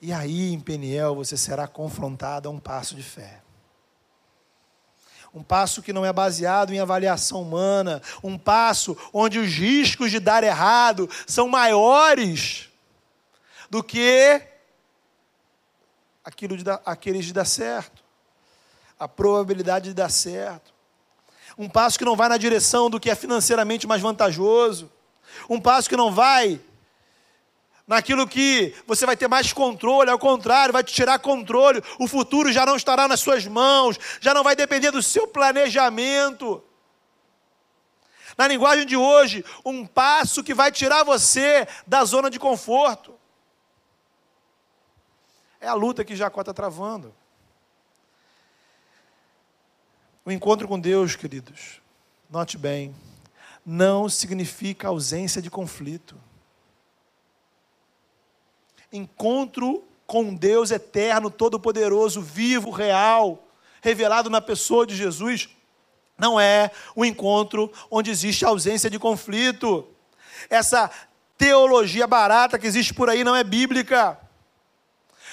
E 0.00 0.14
aí, 0.14 0.50
em 0.50 0.58
Peniel, 0.58 1.14
você 1.14 1.36
será 1.36 1.68
confrontado 1.68 2.48
a 2.48 2.50
um 2.50 2.58
passo 2.58 2.94
de 2.94 3.02
fé. 3.02 3.42
Um 5.32 5.42
passo 5.42 5.82
que 5.82 5.92
não 5.92 6.06
é 6.06 6.12
baseado 6.12 6.72
em 6.72 6.80
avaliação 6.80 7.42
humana, 7.42 8.00
um 8.24 8.38
passo 8.38 8.96
onde 9.12 9.38
os 9.38 9.52
riscos 9.52 10.10
de 10.10 10.18
dar 10.18 10.42
errado 10.42 11.08
são 11.26 11.46
maiores 11.46 12.70
do 13.68 13.84
que 13.84 14.42
aquilo 16.24 16.56
de 16.56 16.64
dar, 16.64 16.80
aqueles 16.84 17.26
de 17.26 17.34
dar 17.34 17.44
certo, 17.44 18.02
a 18.98 19.06
probabilidade 19.06 19.90
de 19.90 19.94
dar 19.94 20.10
certo. 20.10 20.72
Um 21.58 21.68
passo 21.68 21.98
que 21.98 22.06
não 22.06 22.16
vai 22.16 22.30
na 22.30 22.38
direção 22.38 22.88
do 22.88 22.98
que 22.98 23.10
é 23.10 23.14
financeiramente 23.14 23.86
mais 23.86 24.00
vantajoso, 24.00 24.90
um 25.48 25.60
passo 25.60 25.88
que 25.88 25.96
não 25.96 26.12
vai 26.12 26.60
naquilo 27.90 28.24
que 28.24 28.72
você 28.86 29.04
vai 29.04 29.16
ter 29.16 29.26
mais 29.26 29.52
controle, 29.52 30.10
ao 30.10 30.18
contrário, 30.18 30.72
vai 30.72 30.84
te 30.84 30.94
tirar 30.94 31.18
controle, 31.18 31.82
o 31.98 32.06
futuro 32.06 32.52
já 32.52 32.64
não 32.64 32.76
estará 32.76 33.08
nas 33.08 33.18
suas 33.18 33.44
mãos, 33.46 33.98
já 34.20 34.32
não 34.32 34.44
vai 34.44 34.54
depender 34.54 34.92
do 34.92 35.02
seu 35.02 35.26
planejamento. 35.26 36.62
Na 38.38 38.46
linguagem 38.46 38.86
de 38.86 38.96
hoje, 38.96 39.44
um 39.64 39.84
passo 39.84 40.44
que 40.44 40.54
vai 40.54 40.70
tirar 40.70 41.02
você 41.02 41.66
da 41.84 42.04
zona 42.04 42.30
de 42.30 42.38
conforto. 42.38 43.18
É 45.60 45.66
a 45.66 45.74
luta 45.74 46.04
que 46.04 46.14
Jacó 46.14 46.42
está 46.42 46.54
travando. 46.54 47.12
O 50.24 50.30
encontro 50.30 50.68
com 50.68 50.78
Deus, 50.78 51.16
queridos, 51.16 51.82
note 52.30 52.56
bem, 52.56 52.94
não 53.64 54.08
significa 54.08 54.88
ausência 54.88 55.40
de 55.40 55.50
conflito 55.50 56.16
encontro 58.92 59.84
com 60.06 60.34
Deus 60.34 60.70
eterno, 60.70 61.30
todo-poderoso, 61.30 62.20
vivo, 62.20 62.70
real, 62.70 63.46
revelado 63.80 64.28
na 64.28 64.40
pessoa 64.40 64.86
de 64.86 64.96
Jesus, 64.96 65.48
não 66.18 66.38
é 66.38 66.70
um 66.96 67.04
encontro 67.04 67.72
onde 67.90 68.10
existe 68.10 68.44
ausência 68.44 68.90
de 68.90 68.98
conflito. 68.98 69.88
Essa 70.50 70.90
teologia 71.38 72.06
barata 72.06 72.58
que 72.58 72.66
existe 72.66 72.92
por 72.92 73.08
aí 73.08 73.24
não 73.24 73.34
é 73.34 73.42
bíblica. 73.42 74.19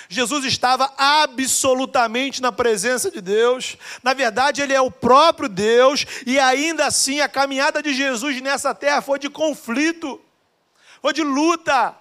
Jesus 0.10 0.46
estava 0.46 0.93
absolutamente 0.98 2.41
na 2.41 2.52
presença 2.52 3.12
de 3.12 3.22
Deus. 3.22 3.78
Na 4.02 4.13
verdade, 4.13 4.62
ele 4.62 4.74
é 4.74 4.82
o 4.82 4.91
próprio 4.91 5.50
Deus, 5.50 6.06
e 6.26 6.39
ainda 6.39 6.86
assim 6.86 7.20
a 7.20 7.28
caminhada 7.28 7.82
de 7.82 7.93
Jesus 7.93 8.41
nessa 8.41 8.74
terra 8.74 9.02
foi 9.02 9.20
de 9.20 9.30
conflito, 9.30 10.20
foi 11.02 11.13
de 11.13 11.24
luta 11.24 11.96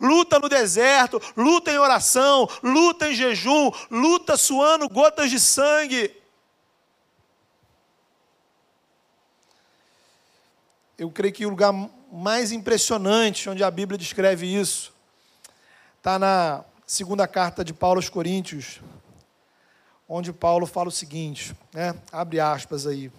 luta 0.00 0.40
no 0.40 0.48
deserto, 0.48 1.22
luta 1.36 1.70
em 1.70 1.78
oração, 1.78 2.48
luta 2.60 3.08
em 3.08 3.14
jejum, 3.14 3.70
luta 3.88 4.36
suando 4.36 4.88
gotas 4.88 5.30
de 5.30 5.38
sangue. 5.38 6.10
Eu 10.98 11.08
creio 11.08 11.32
que 11.32 11.46
o 11.46 11.50
lugar 11.50 11.72
mais 12.10 12.50
impressionante 12.50 13.48
onde 13.48 13.62
a 13.62 13.70
Bíblia 13.70 13.96
descreve 13.96 14.44
isso 14.46 14.92
está 16.02 16.18
na 16.18 16.64
segunda 16.92 17.26
carta 17.26 17.64
de 17.64 17.72
Paulo 17.72 17.98
aos 17.98 18.08
Coríntios, 18.08 18.80
onde 20.08 20.32
Paulo 20.32 20.66
fala 20.66 20.88
o 20.88 20.92
seguinte, 20.92 21.56
né? 21.72 21.94
abre 22.10 22.38
aspas 22.38 22.86
aí. 22.86 23.10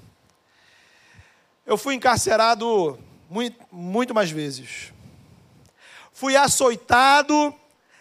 Eu 1.65 1.77
fui 1.77 1.95
encarcerado 1.95 2.99
muito, 3.29 3.57
muito 3.71 4.13
mais 4.13 4.29
vezes 4.29 4.93
fui 6.13 6.38
açoitado, 6.38 7.53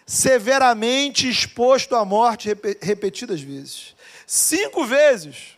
severamente 0.05 1.27
exposto 1.27 1.95
à 1.95 2.05
morte 2.05 2.55
repetidas 2.79 3.41
vezes. 3.41 3.95
Cinco 4.27 4.85
vezes 4.85 5.57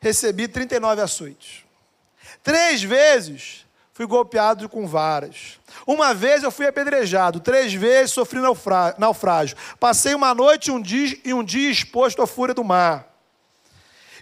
recebi 0.00 0.48
39 0.48 1.00
açoites. 1.00 1.64
Três 2.42 2.82
vezes 2.82 3.64
fui 3.98 4.06
golpeado 4.06 4.68
com 4.68 4.86
varas. 4.86 5.58
Uma 5.84 6.14
vez 6.14 6.44
eu 6.44 6.52
fui 6.52 6.68
apedrejado, 6.68 7.40
três 7.40 7.74
vezes 7.74 8.12
sofri 8.12 8.38
naufrágio. 8.96 9.56
Passei 9.80 10.14
uma 10.14 10.32
noite 10.32 10.70
um 10.70 10.80
dia, 10.80 11.18
e 11.24 11.34
um 11.34 11.42
dia 11.42 11.68
exposto 11.68 12.22
à 12.22 12.26
fúria 12.28 12.54
do 12.54 12.62
mar. 12.62 13.08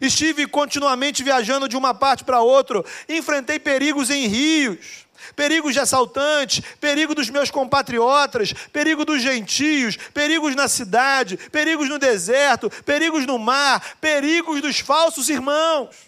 Estive 0.00 0.46
continuamente 0.46 1.22
viajando 1.22 1.68
de 1.68 1.76
uma 1.76 1.92
parte 1.92 2.24
para 2.24 2.40
outra, 2.40 2.82
enfrentei 3.06 3.58
perigos 3.58 4.08
em 4.08 4.26
rios 4.26 5.04
perigos 5.34 5.72
de 5.72 5.80
assaltantes, 5.80 6.62
perigo 6.80 7.14
dos 7.14 7.28
meus 7.28 7.50
compatriotas, 7.50 8.52
perigo 8.72 9.04
dos 9.04 9.20
gentios, 9.20 9.96
perigos 10.14 10.54
na 10.54 10.68
cidade, 10.68 11.36
perigos 11.50 11.88
no 11.88 11.98
deserto, 11.98 12.70
perigos 12.84 13.26
no 13.26 13.38
mar, 13.38 13.96
perigos 14.00 14.62
dos 14.62 14.78
falsos 14.78 15.28
irmãos. 15.28 16.06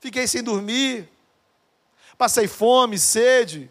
Fiquei 0.00 0.26
sem 0.26 0.42
dormir, 0.42 1.08
passei 2.16 2.48
fome, 2.48 2.98
sede. 2.98 3.70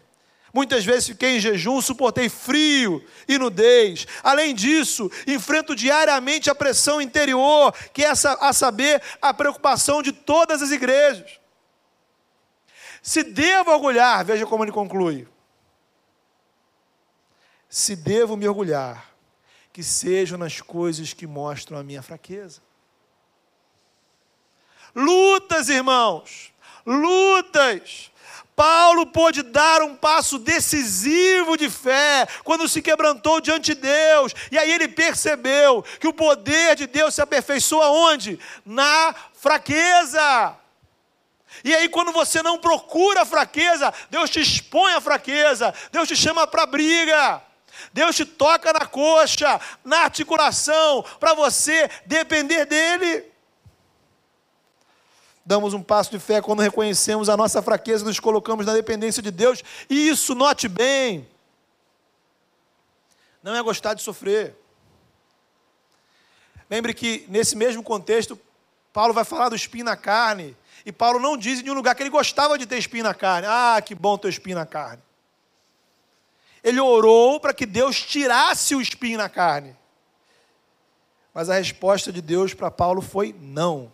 Muitas 0.52 0.84
vezes 0.84 1.08
fiquei 1.08 1.36
em 1.36 1.40
jejum, 1.40 1.80
suportei 1.80 2.28
frio 2.28 3.04
e 3.28 3.38
nudez. 3.38 4.06
Além 4.22 4.54
disso, 4.54 5.10
enfrento 5.26 5.76
diariamente 5.76 6.48
a 6.48 6.54
pressão 6.54 7.00
interior, 7.00 7.72
que 7.92 8.04
é 8.04 8.08
essa, 8.08 8.32
a 8.34 8.52
saber, 8.52 9.02
a 9.20 9.34
preocupação 9.34 10.02
de 10.02 10.12
todas 10.12 10.62
as 10.62 10.70
igrejas. 10.70 11.38
Se 13.02 13.22
devo 13.22 13.70
orgulhar, 13.70 14.24
veja 14.24 14.46
como 14.46 14.64
ele 14.64 14.72
conclui. 14.72 15.26
Se 17.68 17.94
devo 17.94 18.36
me 18.36 18.48
orgulhar, 18.48 19.14
que 19.72 19.82
sejam 19.82 20.36
nas 20.36 20.60
coisas 20.60 21.12
que 21.12 21.26
mostram 21.26 21.78
a 21.78 21.84
minha 21.84 22.02
fraqueza. 22.02 22.60
Lutas, 24.94 25.68
irmãos, 25.68 26.52
lutas. 26.84 28.10
Paulo 28.54 29.06
pôde 29.06 29.42
dar 29.42 29.80
um 29.80 29.96
passo 29.96 30.38
decisivo 30.38 31.56
de 31.56 31.70
fé 31.70 32.28
quando 32.44 32.68
se 32.68 32.82
quebrantou 32.82 33.40
diante 33.40 33.74
de 33.74 33.80
Deus, 33.80 34.34
e 34.50 34.58
aí 34.58 34.70
ele 34.70 34.86
percebeu 34.86 35.82
que 35.98 36.06
o 36.06 36.12
poder 36.12 36.76
de 36.76 36.86
Deus 36.86 37.14
se 37.14 37.22
aperfeiçoa 37.22 37.88
onde? 37.88 38.38
Na 38.66 39.14
fraqueza. 39.32 40.54
E 41.64 41.74
aí, 41.74 41.88
quando 41.88 42.12
você 42.12 42.42
não 42.42 42.58
procura 42.58 43.22
a 43.22 43.26
fraqueza, 43.26 43.92
Deus 44.10 44.28
te 44.28 44.40
expõe 44.40 44.92
a 44.92 45.00
fraqueza, 45.00 45.74
Deus 45.90 46.06
te 46.06 46.14
chama 46.14 46.46
para 46.46 46.66
briga. 46.66 47.42
Deus 47.92 48.14
te 48.14 48.24
toca 48.24 48.72
na 48.72 48.84
coxa, 48.84 49.60
na 49.82 50.00
articulação, 50.00 51.02
para 51.18 51.34
você 51.34 51.88
depender 52.04 52.66
dEle. 52.66 53.29
Damos 55.50 55.74
um 55.74 55.82
passo 55.82 56.12
de 56.12 56.20
fé 56.20 56.40
quando 56.40 56.60
reconhecemos 56.60 57.28
a 57.28 57.36
nossa 57.36 57.60
fraqueza, 57.60 58.04
nos 58.04 58.20
colocamos 58.20 58.64
na 58.66 58.72
dependência 58.72 59.20
de 59.20 59.32
Deus, 59.32 59.64
e 59.88 60.08
isso, 60.08 60.32
note 60.32 60.68
bem, 60.68 61.28
não 63.42 63.56
é 63.56 63.60
gostar 63.60 63.94
de 63.94 64.00
sofrer. 64.00 64.54
Lembre 66.70 66.94
que, 66.94 67.26
nesse 67.28 67.56
mesmo 67.56 67.82
contexto, 67.82 68.38
Paulo 68.92 69.12
vai 69.12 69.24
falar 69.24 69.48
do 69.48 69.56
espinho 69.56 69.86
na 69.86 69.96
carne, 69.96 70.56
e 70.86 70.92
Paulo 70.92 71.18
não 71.18 71.36
diz 71.36 71.58
em 71.58 71.62
nenhum 71.64 71.74
lugar 71.74 71.96
que 71.96 72.02
ele 72.04 72.10
gostava 72.10 72.56
de 72.56 72.64
ter 72.64 72.78
espinho 72.78 73.02
na 73.02 73.12
carne. 73.12 73.48
Ah, 73.50 73.82
que 73.84 73.92
bom 73.92 74.16
ter 74.16 74.28
espinho 74.28 74.54
na 74.54 74.66
carne. 74.66 75.02
Ele 76.62 76.78
orou 76.78 77.40
para 77.40 77.52
que 77.52 77.66
Deus 77.66 78.00
tirasse 78.00 78.72
o 78.76 78.80
espinho 78.80 79.18
na 79.18 79.28
carne. 79.28 79.76
Mas 81.34 81.50
a 81.50 81.54
resposta 81.54 82.12
de 82.12 82.22
Deus 82.22 82.54
para 82.54 82.70
Paulo 82.70 83.02
foi 83.02 83.34
não. 83.36 83.90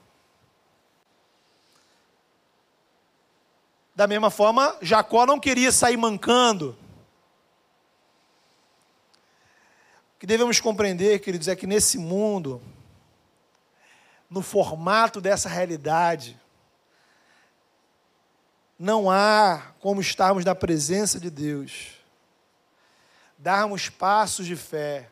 Da 3.97 4.07
mesma 4.07 4.29
forma, 4.29 4.77
Jacó 4.83 5.25
não 5.25 5.41
queria 5.41 5.73
sair 5.73 5.97
mancando. 5.97 6.77
O 10.15 10.19
que 10.19 10.27
devemos 10.27 10.61
compreender, 10.61 11.19
queridos, 11.21 11.49
é 11.49 11.57
que 11.57 11.67
nesse 11.67 11.97
mundo 11.97 12.61
no 14.29 14.43
formato 14.43 15.19
dessa 15.19 15.49
realidade, 15.49 16.39
não 18.79 19.11
há 19.11 19.73
como 19.81 20.01
estarmos 20.01 20.45
na 20.45 20.55
presença 20.55 21.19
de 21.19 21.31
Deus, 21.31 21.95
darmos 23.39 23.89
passos 23.89 24.45
de 24.45 24.57
fé, 24.57 25.09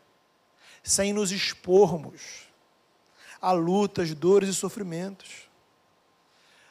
sem 0.83 1.13
nos 1.13 1.33
expormos 1.33 2.45
a 3.41 3.53
lutas, 3.53 4.13
dores 4.15 4.49
e 4.51 4.55
sofrimentos. 4.55 5.44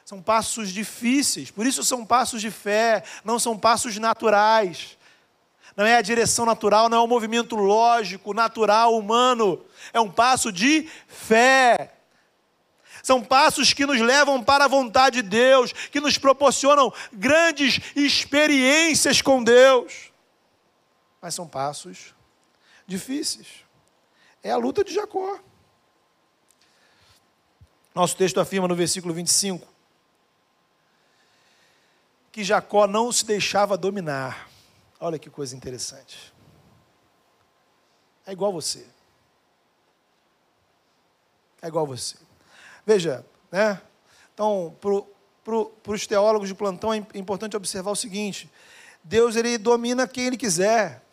São 0.04 0.20
passos 0.20 0.70
difíceis, 0.70 1.50
por 1.50 1.66
isso 1.66 1.82
são 1.82 2.04
passos 2.04 2.42
de 2.42 2.50
fé, 2.50 3.02
não 3.24 3.38
são 3.38 3.58
passos 3.58 3.96
naturais. 3.96 4.98
Não 5.74 5.84
é 5.84 5.96
a 5.96 6.02
direção 6.02 6.44
natural, 6.44 6.88
não 6.88 6.98
é 6.98 7.00
o 7.00 7.06
movimento 7.06 7.56
lógico, 7.56 8.34
natural, 8.34 8.96
humano. 8.96 9.64
É 9.92 10.00
um 10.00 10.10
passo 10.10 10.52
de 10.52 10.88
fé. 11.08 11.94
São 13.02 13.24
passos 13.24 13.72
que 13.72 13.84
nos 13.84 14.00
levam 14.00 14.42
para 14.42 14.66
a 14.66 14.68
vontade 14.68 15.20
de 15.20 15.28
Deus, 15.28 15.72
que 15.72 16.00
nos 16.00 16.16
proporcionam 16.16 16.92
grandes 17.12 17.80
experiências 17.96 19.20
com 19.20 19.42
Deus. 19.42 20.12
Mas 21.20 21.34
são 21.34 21.48
passos 21.48 22.14
difíceis. 22.86 23.48
É 24.42 24.50
a 24.50 24.56
luta 24.56 24.84
de 24.84 24.94
Jacó. 24.94 25.40
Nosso 27.94 28.16
texto 28.16 28.38
afirma 28.38 28.68
no 28.68 28.76
versículo 28.76 29.12
25 29.12 29.73
que 32.34 32.42
Jacó 32.42 32.88
não 32.88 33.12
se 33.12 33.24
deixava 33.24 33.78
dominar. 33.78 34.50
Olha 34.98 35.20
que 35.20 35.30
coisa 35.30 35.54
interessante. 35.54 36.34
É 38.26 38.32
igual 38.32 38.52
você. 38.52 38.84
É 41.62 41.68
igual 41.68 41.86
você. 41.86 42.16
Veja, 42.84 43.24
né? 43.52 43.80
Então, 44.34 44.76
para 44.80 45.92
os 45.92 46.08
teólogos 46.08 46.48
de 46.48 46.56
plantão 46.56 46.92
é 46.92 47.06
importante 47.14 47.56
observar 47.56 47.92
o 47.92 47.96
seguinte: 47.96 48.50
Deus 49.04 49.36
ele 49.36 49.56
domina 49.56 50.08
quem 50.08 50.26
ele 50.26 50.36
quiser. 50.36 51.04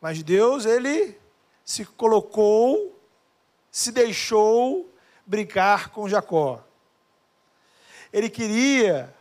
Mas 0.00 0.24
Deus 0.24 0.64
ele 0.64 1.16
se 1.64 1.84
colocou, 1.84 3.00
se 3.70 3.92
deixou 3.92 4.90
brincar 5.26 5.90
com 5.90 6.08
Jacó. 6.08 6.64
Ele 8.12 8.28
queria, 8.28 9.14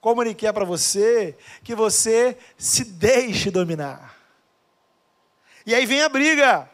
como 0.00 0.22
ele 0.22 0.34
quer 0.34 0.52
para 0.52 0.64
você, 0.64 1.36
que 1.62 1.74
você 1.74 2.36
se 2.58 2.84
deixe 2.84 3.50
dominar. 3.50 4.16
E 5.64 5.74
aí 5.74 5.86
vem 5.86 6.02
a 6.02 6.08
briga. 6.08 6.68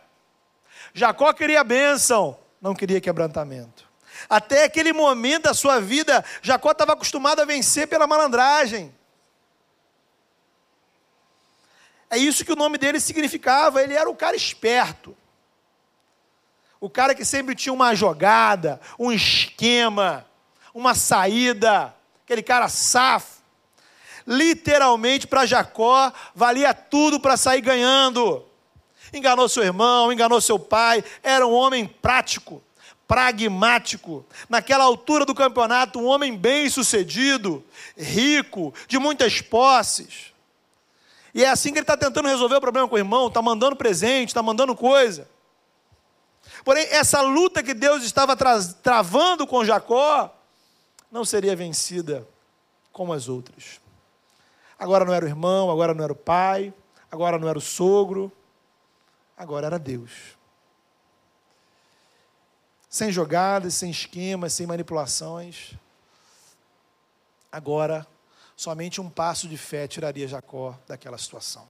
Jacó 0.92 1.32
queria 1.32 1.62
bênção, 1.62 2.38
não 2.60 2.74
queria 2.74 3.00
quebrantamento. 3.00 3.88
Até 4.28 4.64
aquele 4.64 4.92
momento 4.92 5.44
da 5.44 5.54
sua 5.54 5.80
vida, 5.80 6.24
Jacó 6.42 6.72
estava 6.72 6.94
acostumado 6.94 7.40
a 7.40 7.44
vencer 7.44 7.86
pela 7.86 8.06
malandragem. 8.06 8.94
É 12.10 12.16
isso 12.16 12.44
que 12.44 12.52
o 12.52 12.56
nome 12.56 12.78
dele 12.78 12.98
significava, 12.98 13.82
ele 13.82 13.94
era 13.94 14.08
o 14.08 14.16
cara 14.16 14.34
esperto. 14.34 15.16
O 16.80 16.88
cara 16.88 17.14
que 17.14 17.24
sempre 17.24 17.54
tinha 17.54 17.72
uma 17.72 17.94
jogada, 17.94 18.80
um 18.98 19.10
esquema, 19.10 20.24
uma 20.72 20.94
saída, 20.94 21.94
aquele 22.24 22.42
cara 22.42 22.68
safo. 22.68 23.38
Literalmente 24.26 25.26
para 25.26 25.46
Jacó 25.46 26.12
valia 26.34 26.72
tudo 26.74 27.18
para 27.18 27.36
sair 27.36 27.60
ganhando. 27.60 28.44
Enganou 29.12 29.48
seu 29.48 29.64
irmão, 29.64 30.12
enganou 30.12 30.40
seu 30.40 30.58
pai, 30.58 31.02
era 31.22 31.46
um 31.46 31.52
homem 31.52 31.86
prático, 31.86 32.62
pragmático. 33.08 34.24
Naquela 34.48 34.84
altura 34.84 35.24
do 35.24 35.34
campeonato, 35.34 35.98
um 35.98 36.06
homem 36.06 36.36
bem-sucedido, 36.36 37.64
rico, 37.96 38.74
de 38.86 38.98
muitas 38.98 39.40
posses. 39.40 40.32
E 41.34 41.42
é 41.42 41.48
assim 41.48 41.72
que 41.72 41.78
ele 41.78 41.84
está 41.84 41.96
tentando 41.96 42.28
resolver 42.28 42.56
o 42.56 42.60
problema 42.60 42.86
com 42.86 42.94
o 42.94 42.98
irmão, 42.98 43.28
está 43.28 43.40
mandando 43.40 43.76
presente, 43.76 44.28
está 44.28 44.42
mandando 44.42 44.76
coisa. 44.76 45.26
Porém, 46.68 46.86
essa 46.90 47.22
luta 47.22 47.62
que 47.62 47.72
Deus 47.72 48.04
estava 48.04 48.36
tra 48.36 48.62
travando 48.82 49.46
com 49.46 49.64
Jacó 49.64 50.30
não 51.10 51.24
seria 51.24 51.56
vencida 51.56 52.28
como 52.92 53.14
as 53.14 53.26
outras. 53.26 53.80
Agora 54.78 55.02
não 55.06 55.14
era 55.14 55.24
o 55.24 55.28
irmão, 55.28 55.70
agora 55.70 55.94
não 55.94 56.04
era 56.04 56.12
o 56.12 56.14
pai, 56.14 56.74
agora 57.10 57.38
não 57.38 57.48
era 57.48 57.56
o 57.56 57.62
sogro, 57.62 58.30
agora 59.34 59.64
era 59.64 59.78
Deus. 59.78 60.36
Sem 62.90 63.10
jogadas, 63.10 63.72
sem 63.72 63.90
esquemas, 63.90 64.52
sem 64.52 64.66
manipulações. 64.66 65.72
Agora, 67.50 68.06
somente 68.54 69.00
um 69.00 69.08
passo 69.08 69.48
de 69.48 69.56
fé 69.56 69.88
tiraria 69.88 70.28
Jacó 70.28 70.78
daquela 70.86 71.16
situação. 71.16 71.66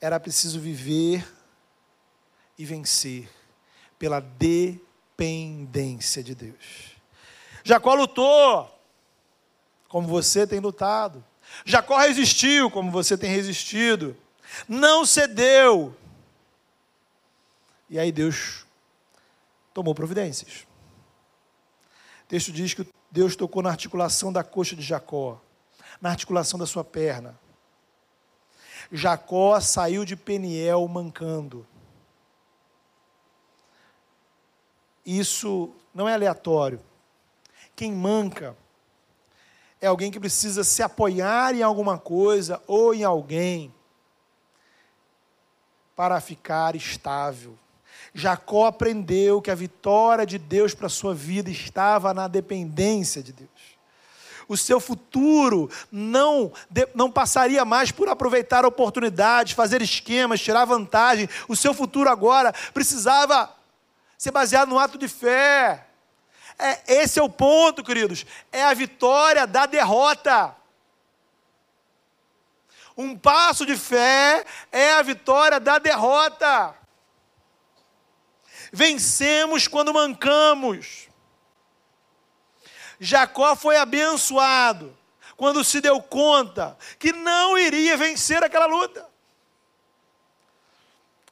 Era 0.00 0.18
preciso 0.18 0.58
viver 0.58 1.36
e 2.58 2.64
vencer 2.64 3.28
pela 3.98 4.20
dependência 4.20 6.22
de 6.22 6.34
Deus. 6.34 6.96
Jacó 7.64 7.94
lutou, 7.94 8.78
como 9.88 10.08
você 10.08 10.46
tem 10.46 10.60
lutado. 10.60 11.24
Jacó 11.64 11.96
resistiu, 11.98 12.70
como 12.70 12.90
você 12.90 13.16
tem 13.16 13.30
resistido. 13.30 14.16
Não 14.68 15.06
cedeu. 15.06 15.96
E 17.88 17.98
aí 17.98 18.12
Deus 18.12 18.66
tomou 19.72 19.94
providências. 19.94 20.66
O 22.24 22.28
texto 22.28 22.52
diz 22.52 22.74
que 22.74 22.86
Deus 23.10 23.34
tocou 23.34 23.62
na 23.62 23.70
articulação 23.70 24.32
da 24.32 24.44
coxa 24.44 24.76
de 24.76 24.82
Jacó, 24.82 25.40
na 26.00 26.10
articulação 26.10 26.58
da 26.58 26.66
sua 26.66 26.84
perna. 26.84 27.38
Jacó 28.92 29.58
saiu 29.60 30.04
de 30.04 30.16
Peniel 30.16 30.86
mancando. 30.88 31.66
Isso 35.10 35.70
não 35.94 36.06
é 36.06 36.12
aleatório. 36.12 36.78
Quem 37.74 37.90
manca 37.90 38.54
é 39.80 39.86
alguém 39.86 40.10
que 40.10 40.20
precisa 40.20 40.62
se 40.62 40.82
apoiar 40.82 41.54
em 41.54 41.62
alguma 41.62 41.96
coisa 41.96 42.62
ou 42.66 42.92
em 42.92 43.04
alguém 43.04 43.72
para 45.96 46.20
ficar 46.20 46.76
estável. 46.76 47.58
Jacó 48.12 48.66
aprendeu 48.66 49.40
que 49.40 49.50
a 49.50 49.54
vitória 49.54 50.26
de 50.26 50.36
Deus 50.36 50.74
para 50.74 50.88
a 50.88 50.90
sua 50.90 51.14
vida 51.14 51.48
estava 51.48 52.12
na 52.12 52.28
dependência 52.28 53.22
de 53.22 53.32
Deus. 53.32 53.48
O 54.46 54.58
seu 54.58 54.78
futuro 54.78 55.70
não, 55.90 56.52
não 56.94 57.10
passaria 57.10 57.64
mais 57.64 57.90
por 57.90 58.10
aproveitar 58.10 58.66
oportunidades, 58.66 59.54
fazer 59.54 59.80
esquemas, 59.80 60.42
tirar 60.42 60.66
vantagem. 60.66 61.30
O 61.48 61.56
seu 61.56 61.72
futuro 61.72 62.10
agora 62.10 62.52
precisava 62.74 63.56
ser 64.18 64.32
baseado 64.32 64.68
no 64.68 64.78
ato 64.78 64.98
de 64.98 65.06
fé. 65.06 65.86
É, 66.58 67.02
esse 67.02 67.20
é 67.20 67.22
o 67.22 67.30
ponto, 67.30 67.84
queridos. 67.84 68.26
É 68.50 68.64
a 68.64 68.74
vitória 68.74 69.46
da 69.46 69.64
derrota. 69.64 70.56
Um 72.96 73.16
passo 73.16 73.64
de 73.64 73.76
fé 73.76 74.44
é 74.72 74.94
a 74.94 75.02
vitória 75.02 75.60
da 75.60 75.78
derrota. 75.78 76.74
Vencemos 78.72 79.68
quando 79.68 79.94
mancamos. 79.94 81.08
Jacó 82.98 83.54
foi 83.54 83.76
abençoado 83.76 84.98
quando 85.36 85.62
se 85.62 85.80
deu 85.80 86.02
conta 86.02 86.76
que 86.98 87.12
não 87.12 87.56
iria 87.56 87.96
vencer 87.96 88.42
aquela 88.42 88.66
luta. 88.66 89.08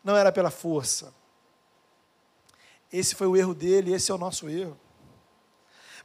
Não 0.04 0.16
era 0.16 0.30
pela 0.30 0.52
força, 0.52 1.12
esse 2.98 3.14
foi 3.14 3.26
o 3.26 3.36
erro 3.36 3.54
dele, 3.54 3.92
esse 3.92 4.10
é 4.10 4.14
o 4.14 4.18
nosso 4.18 4.48
erro. 4.48 4.78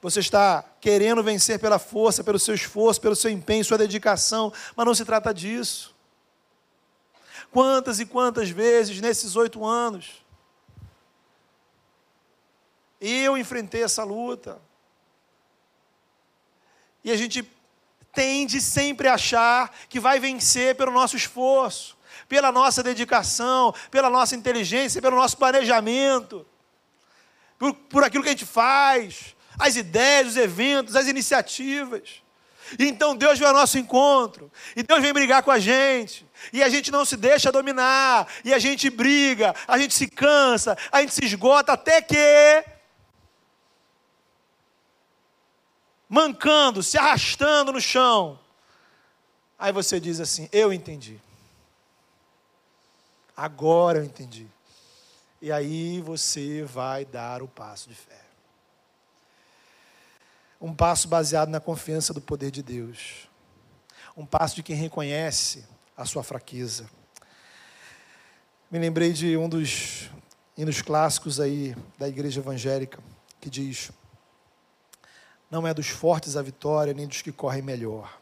Você 0.02 0.20
está 0.20 0.64
querendo 0.82 1.22
vencer 1.22 1.60
pela 1.60 1.78
força, 1.78 2.24
pelo 2.24 2.40
seu 2.40 2.56
esforço, 2.56 3.00
pelo 3.00 3.16
seu 3.16 3.30
empenho, 3.30 3.64
sua 3.64 3.78
dedicação, 3.78 4.52
mas 4.76 4.86
não 4.86 4.96
se 4.96 5.06
trata 5.06 5.34
disso. 5.34 5.96
Quantas 7.52 8.00
e 8.00 8.06
quantas 8.06 8.50
vezes 8.50 9.00
nesses 9.00 9.36
oito 9.36 9.64
anos 9.64 10.26
eu 13.00 13.38
enfrentei 13.38 13.84
essa 13.84 14.04
luta. 14.04 14.62
E 17.04 17.12
a 17.12 17.16
gente 17.16 17.48
tende 18.14 18.62
sempre 18.62 19.08
a 19.08 19.16
achar 19.16 19.74
que 19.88 20.00
vai 20.00 20.20
vencer 20.20 20.76
pelo 20.76 20.92
nosso 20.92 21.16
esforço, 21.16 21.98
pela 22.28 22.52
nossa 22.52 22.84
dedicação, 22.84 23.74
pela 23.90 24.10
nossa 24.10 24.36
inteligência, 24.36 25.02
pelo 25.02 25.16
nosso 25.16 25.38
planejamento 25.38 26.46
por, 27.62 27.76
por 27.76 28.04
aquilo 28.04 28.24
que 28.24 28.30
a 28.30 28.32
gente 28.32 28.44
faz, 28.44 29.36
as 29.60 29.76
ideias, 29.76 30.30
os 30.30 30.38
eventos, 30.38 30.96
as 30.96 31.08
iniciativas. 31.08 32.24
E 32.80 32.88
então 32.88 33.16
Deus 33.16 33.38
vem 33.38 33.48
ao 33.48 33.54
nosso 33.54 33.78
encontro. 33.78 34.52
E 34.76 34.82
Deus 34.82 35.00
vem 35.00 35.14
brigar 35.14 35.44
com 35.44 35.52
a 35.52 35.60
gente. 35.60 36.26
E 36.52 36.64
a 36.64 36.70
gente 36.70 36.90
não 36.90 37.06
se 37.06 37.16
deixa 37.16 37.52
dominar. 37.52 38.28
E 38.44 38.52
a 38.52 38.58
gente 38.58 38.90
briga, 38.90 39.54
a 39.68 39.78
gente 39.78 39.94
se 39.94 40.08
cansa, 40.08 40.76
a 40.92 41.02
gente 41.02 41.14
se 41.14 41.24
esgota 41.24 41.74
até 41.74 42.02
que 42.02 42.66
mancando, 46.10 46.82
se 46.82 46.98
arrastando 46.98 47.72
no 47.72 47.80
chão. 47.80 48.40
Aí 49.60 49.72
você 49.72 50.00
diz 50.00 50.20
assim: 50.20 50.50
Eu 50.52 50.74
entendi. 50.74 51.20
Agora 53.38 54.00
eu 54.00 54.04
entendi. 54.04 54.48
E 55.42 55.52
aí 55.52 56.00
você 56.02 56.64
vai 56.64 57.04
dar 57.04 57.42
o 57.42 57.48
passo 57.48 57.90
de 57.90 57.96
fé. 57.96 58.22
Um 60.62 60.76
passo 60.76 61.08
baseado 61.08 61.50
na 61.50 61.60
confiança 61.60 62.14
do 62.14 62.22
poder 62.22 62.52
de 62.52 62.62
Deus. 62.62 63.28
Um 64.16 64.24
passo 64.24 64.56
de 64.56 64.62
quem 64.62 64.76
reconhece 64.76 65.66
a 65.98 66.06
sua 66.06 66.22
fraqueza. 66.22 66.88
Me 68.70 68.78
lembrei 68.78 69.12
de 69.12 69.36
um 69.36 69.50
dos 69.50 70.12
hinos 70.56 70.82
clássicos 70.84 71.40
aí 71.40 71.76
da 71.98 72.08
igreja 72.08 72.40
evangélica 72.40 73.00
que 73.40 73.50
diz: 73.50 73.92
Não 75.50 75.68
é 75.68 75.74
dos 75.74 75.88
fortes 75.88 76.38
a 76.38 76.44
vitória, 76.44 76.94
nem 76.94 77.08
dos 77.08 77.24
que 77.24 77.32
correm 77.32 77.64
melhor, 77.64 78.22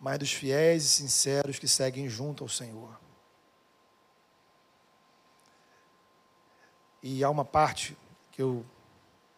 mas 0.00 0.18
dos 0.18 0.32
fiéis 0.32 0.84
e 0.84 0.88
sinceros 0.88 1.58
que 1.58 1.68
seguem 1.68 2.08
junto 2.08 2.42
ao 2.42 2.48
Senhor. 2.48 3.05
E 7.08 7.22
há 7.22 7.30
uma 7.30 7.44
parte 7.44 7.96
que 8.32 8.42
eu 8.42 8.66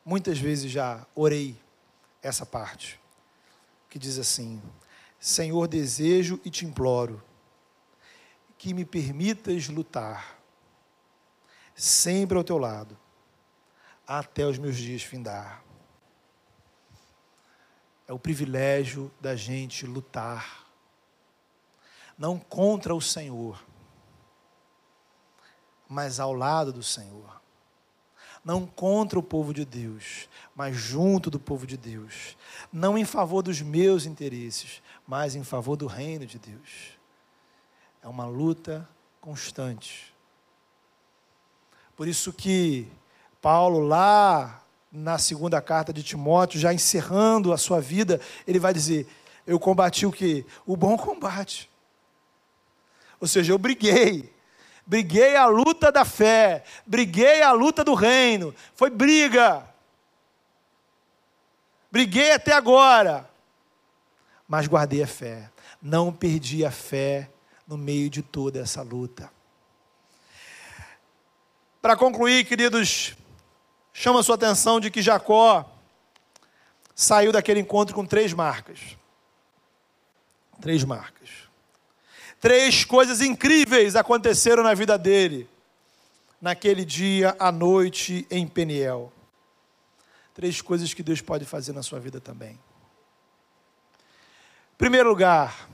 muitas 0.02 0.38
vezes 0.38 0.72
já 0.72 1.06
orei 1.14 1.54
essa 2.22 2.46
parte, 2.46 2.98
que 3.90 3.98
diz 3.98 4.18
assim: 4.18 4.62
Senhor, 5.20 5.68
desejo 5.68 6.40
e 6.46 6.48
te 6.48 6.64
imploro 6.64 7.22
que 8.56 8.72
me 8.72 8.86
permitas 8.86 9.68
lutar 9.68 10.40
sempre 11.74 12.38
ao 12.38 12.42
teu 12.42 12.56
lado, 12.56 12.96
até 14.06 14.46
os 14.46 14.56
meus 14.56 14.78
dias 14.78 15.02
findar. 15.02 15.62
É 18.06 18.14
o 18.14 18.18
privilégio 18.18 19.12
da 19.20 19.36
gente 19.36 19.84
lutar, 19.84 20.66
não 22.16 22.38
contra 22.38 22.94
o 22.94 23.00
Senhor, 23.02 23.62
mas 25.86 26.18
ao 26.18 26.32
lado 26.32 26.72
do 26.72 26.82
Senhor 26.82 27.37
não 28.44 28.66
contra 28.66 29.18
o 29.18 29.22
povo 29.22 29.52
de 29.52 29.64
Deus, 29.64 30.28
mas 30.54 30.76
junto 30.76 31.30
do 31.30 31.38
povo 31.38 31.66
de 31.66 31.76
Deus. 31.76 32.36
Não 32.72 32.96
em 32.96 33.04
favor 33.04 33.42
dos 33.42 33.60
meus 33.60 34.06
interesses, 34.06 34.82
mas 35.06 35.34
em 35.34 35.44
favor 35.44 35.76
do 35.76 35.86
reino 35.86 36.26
de 36.26 36.38
Deus. 36.38 36.98
É 38.02 38.08
uma 38.08 38.26
luta 38.26 38.88
constante. 39.20 40.14
Por 41.96 42.06
isso 42.06 42.32
que 42.32 42.86
Paulo, 43.40 43.80
lá 43.80 44.62
na 44.90 45.18
segunda 45.18 45.60
carta 45.60 45.92
de 45.92 46.02
Timóteo, 46.02 46.60
já 46.60 46.72
encerrando 46.72 47.52
a 47.52 47.58
sua 47.58 47.80
vida, 47.80 48.20
ele 48.46 48.58
vai 48.58 48.72
dizer: 48.72 49.06
Eu 49.46 49.58
combati 49.58 50.06
o 50.06 50.12
que? 50.12 50.46
O 50.64 50.76
bom 50.76 50.96
combate. 50.96 51.70
Ou 53.20 53.26
seja, 53.26 53.52
eu 53.52 53.58
briguei 53.58 54.32
briguei 54.88 55.36
a 55.36 55.46
luta 55.46 55.92
da 55.92 56.02
fé, 56.02 56.64
briguei 56.86 57.42
a 57.42 57.52
luta 57.52 57.84
do 57.84 57.92
reino. 57.92 58.54
Foi 58.74 58.88
briga. 58.88 59.68
Briguei 61.92 62.32
até 62.32 62.52
agora, 62.52 63.28
mas 64.48 64.66
guardei 64.66 65.02
a 65.02 65.06
fé. 65.06 65.50
Não 65.80 66.12
perdi 66.12 66.64
a 66.64 66.70
fé 66.70 67.30
no 67.66 67.76
meio 67.76 68.08
de 68.08 68.22
toda 68.22 68.60
essa 68.60 68.82
luta. 68.82 69.30
Para 71.80 71.94
concluir, 71.94 72.44
queridos, 72.44 73.14
chama 73.92 74.20
a 74.20 74.22
sua 74.22 74.34
atenção 74.34 74.80
de 74.80 74.90
que 74.90 75.02
Jacó 75.02 75.70
saiu 76.94 77.30
daquele 77.30 77.60
encontro 77.60 77.94
com 77.94 78.04
três 78.04 78.32
marcas. 78.32 78.96
Três 80.60 80.82
marcas. 80.82 81.47
Três 82.40 82.84
coisas 82.84 83.20
incríveis 83.20 83.96
aconteceram 83.96 84.62
na 84.62 84.74
vida 84.74 84.96
dele, 84.96 85.48
naquele 86.40 86.84
dia, 86.84 87.34
à 87.38 87.50
noite, 87.50 88.26
em 88.30 88.46
Peniel. 88.46 89.12
Três 90.34 90.60
coisas 90.60 90.94
que 90.94 91.02
Deus 91.02 91.20
pode 91.20 91.44
fazer 91.44 91.72
na 91.72 91.82
sua 91.82 91.98
vida 91.98 92.20
também. 92.20 92.58
Primeiro 94.76 95.08
lugar, 95.08 95.68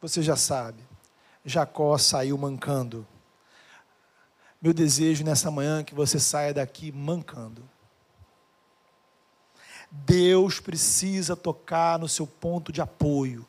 você 0.00 0.22
já 0.22 0.36
sabe, 0.36 0.82
Jacó 1.44 1.98
saiu 1.98 2.38
mancando. 2.38 3.06
Meu 4.62 4.72
desejo 4.72 5.22
nessa 5.22 5.50
manhã 5.50 5.80
é 5.80 5.84
que 5.84 5.94
você 5.94 6.18
saia 6.18 6.54
daqui 6.54 6.90
mancando. 6.90 7.62
Deus 9.90 10.58
precisa 10.58 11.36
tocar 11.36 11.98
no 11.98 12.08
seu 12.08 12.26
ponto 12.26 12.72
de 12.72 12.80
apoio. 12.80 13.46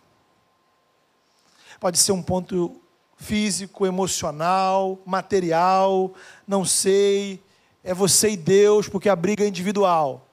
Pode 1.86 2.00
ser 2.00 2.14
um 2.14 2.22
ponto 2.24 2.82
físico, 3.16 3.86
emocional, 3.86 5.00
material, 5.06 6.16
não 6.48 6.66
sei. 6.66 7.40
É 7.84 7.94
você 7.94 8.32
e 8.32 8.36
Deus, 8.36 8.90
porque 8.90 9.08
a 9.08 9.16
briga 9.16 9.44
é 9.44 9.48
individual. 9.48 10.25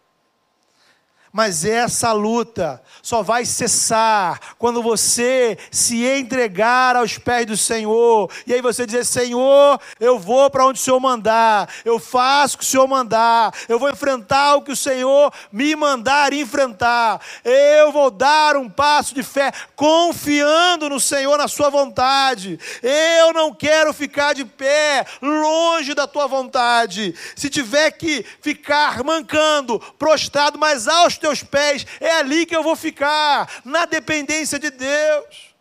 Mas 1.32 1.64
essa 1.64 2.12
luta 2.12 2.82
só 3.00 3.22
vai 3.22 3.46
cessar 3.46 4.38
quando 4.58 4.82
você 4.82 5.56
se 5.70 6.04
entregar 6.04 6.94
aos 6.94 7.16
pés 7.16 7.46
do 7.46 7.56
Senhor. 7.56 8.30
E 8.46 8.52
aí 8.52 8.60
você 8.60 8.84
dizer: 8.84 9.06
Senhor, 9.06 9.80
eu 9.98 10.18
vou 10.18 10.50
para 10.50 10.66
onde 10.66 10.78
o 10.78 10.82
Senhor 10.82 11.00
mandar, 11.00 11.72
eu 11.86 11.98
faço 11.98 12.56
o 12.56 12.58
que 12.58 12.64
o 12.64 12.66
Senhor 12.66 12.86
mandar, 12.86 13.54
eu 13.66 13.78
vou 13.78 13.88
enfrentar 13.88 14.56
o 14.56 14.62
que 14.62 14.72
o 14.72 14.76
Senhor 14.76 15.32
me 15.50 15.74
mandar 15.74 16.34
enfrentar. 16.34 17.18
Eu 17.42 17.90
vou 17.90 18.10
dar 18.10 18.54
um 18.56 18.68
passo 18.68 19.14
de 19.14 19.22
fé, 19.22 19.50
confiando 19.74 20.90
no 20.90 21.00
Senhor, 21.00 21.38
na 21.38 21.48
Sua 21.48 21.70
vontade. 21.70 22.60
Eu 22.82 23.32
não 23.32 23.54
quero 23.54 23.94
ficar 23.94 24.34
de 24.34 24.44
pé, 24.44 25.06
longe 25.22 25.94
da 25.94 26.06
Tua 26.06 26.26
vontade. 26.26 27.14
Se 27.34 27.48
tiver 27.48 27.90
que 27.92 28.22
ficar 28.42 29.02
mancando, 29.02 29.80
prostrado, 29.98 30.58
mas 30.58 30.86
aos 30.86 31.21
teus 31.22 31.42
pés, 31.42 31.86
é 32.00 32.12
ali 32.18 32.44
que 32.44 32.54
eu 32.54 32.62
vou 32.62 32.76
ficar, 32.76 33.62
na 33.64 33.86
dependência 33.86 34.58
de 34.58 34.70
Deus. 34.70 35.54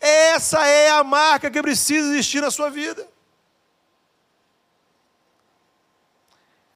Essa 0.00 0.64
é 0.66 0.90
a 0.90 1.02
marca 1.02 1.50
que 1.50 1.60
precisa 1.60 2.08
existir 2.10 2.40
na 2.40 2.50
sua 2.50 2.70
vida. 2.70 3.08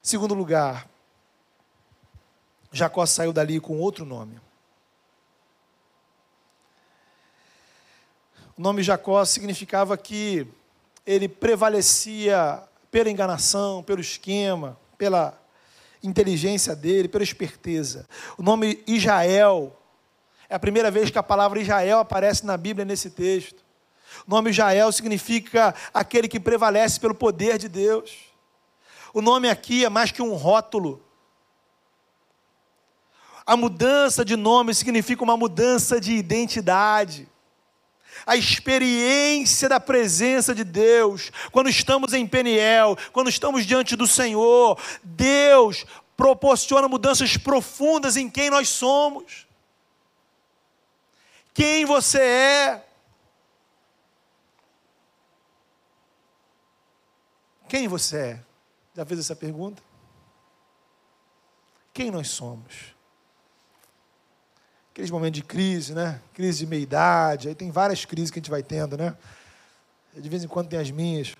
Segundo 0.03 0.35
lugar, 0.35 0.89
Jacó 2.72 3.07
saiu 3.07 3.33
dali 3.33 3.61
com 3.61 3.78
outro 3.78 4.05
nome. 4.05 4.41
O 8.57 8.61
nome 8.61 8.83
Jacó 8.83 9.24
significava 9.24 9.97
que 9.97 10.47
ele 11.07 11.28
prevalecia 11.28 12.62
pela 12.91 13.11
enganação, 13.11 13.83
pelo 13.83 14.01
esquema, 14.01 14.78
pela 14.99 15.41
inteligência 16.03 16.74
dele, 16.74 17.09
pela 17.09 17.24
esperteza. 17.24 18.09
O 18.36 18.42
nome 18.42 18.82
Israel 18.86 19.76
é 20.48 20.55
a 20.55 20.59
primeira 20.59 20.90
vez 20.90 21.11
que 21.11 21.18
a 21.18 21.22
palavra 21.22 21.61
Israel 21.61 21.98
aparece 21.98 22.44
na 22.44 22.57
Bíblia 22.57 22.84
nesse 22.84 23.11
texto. 23.11 23.62
O 24.26 24.30
nome 24.30 24.50
Israel 24.50 24.92
significa 24.92 25.74
aquele 25.94 26.28
que 26.28 26.38
prevalece 26.38 27.00
pelo 27.00 27.14
poder 27.14 27.59
de 27.59 27.68
Deus. 27.68 28.32
O 29.14 29.22
nome 29.22 29.48
aqui 29.48 29.84
é 29.84 29.88
mais 29.88 30.11
que 30.11 30.22
um 30.22 30.34
rótulo. 30.34 31.03
A 33.46 33.57
mudança 33.57 34.24
de 34.24 34.36
nome 34.36 34.74
significa 34.74 35.24
uma 35.24 35.36
mudança 35.36 36.00
de 36.00 36.12
identidade 36.12 37.28
a 38.26 38.36
experiência 38.36 39.68
da 39.68 39.80
presença 39.80 40.54
de 40.54 40.64
Deus, 40.64 41.30
quando 41.50 41.68
estamos 41.68 42.12
em 42.12 42.26
Peniel, 42.26 42.96
quando 43.12 43.28
estamos 43.28 43.66
diante 43.66 43.96
do 43.96 44.06
Senhor, 44.06 44.78
Deus 45.02 45.84
proporciona 46.16 46.88
mudanças 46.88 47.36
profundas 47.36 48.16
em 48.16 48.30
quem 48.30 48.50
nós 48.50 48.68
somos. 48.68 49.46
Quem 51.54 51.84
você 51.84 52.20
é? 52.20 52.86
Quem 57.68 57.88
você 57.88 58.16
é? 58.16 58.44
Já 58.94 59.04
fez 59.04 59.20
essa 59.20 59.34
pergunta? 59.34 59.82
Quem 61.92 62.10
nós 62.10 62.28
somos? 62.28 62.94
Aqueles 64.93 65.11
momentos 65.11 65.40
de 65.40 65.43
crise, 65.47 65.95
né? 65.95 66.20
Crise 66.34 66.61
de 66.61 66.66
meia-idade, 66.66 67.49
aí 67.49 67.55
tem 67.55 67.70
várias 67.70 68.05
crises 68.05 68.30
que 68.30 68.38
a 68.38 68.43
gente 68.43 68.51
vai 68.51 68.62
tendo, 68.62 68.97
né? 68.97 69.16
De 70.14 70.28
vez 70.28 70.45
em 70.45 70.49
quando 70.49 70.68
tem 70.68 70.78
as 70.78 70.90
minhas. 70.90 71.34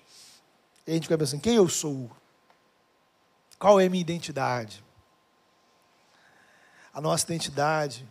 E 0.87 0.91
a 0.91 0.93
gente 0.95 1.03
fica 1.03 1.17
pensando, 1.17 1.41
quem 1.41 1.55
eu 1.55 1.69
sou? 1.69 2.09
Qual 3.59 3.79
é 3.79 3.85
a 3.85 3.89
minha 3.89 4.01
identidade? 4.01 4.83
A 6.91 6.99
nossa 6.99 7.25
identidade 7.25 8.07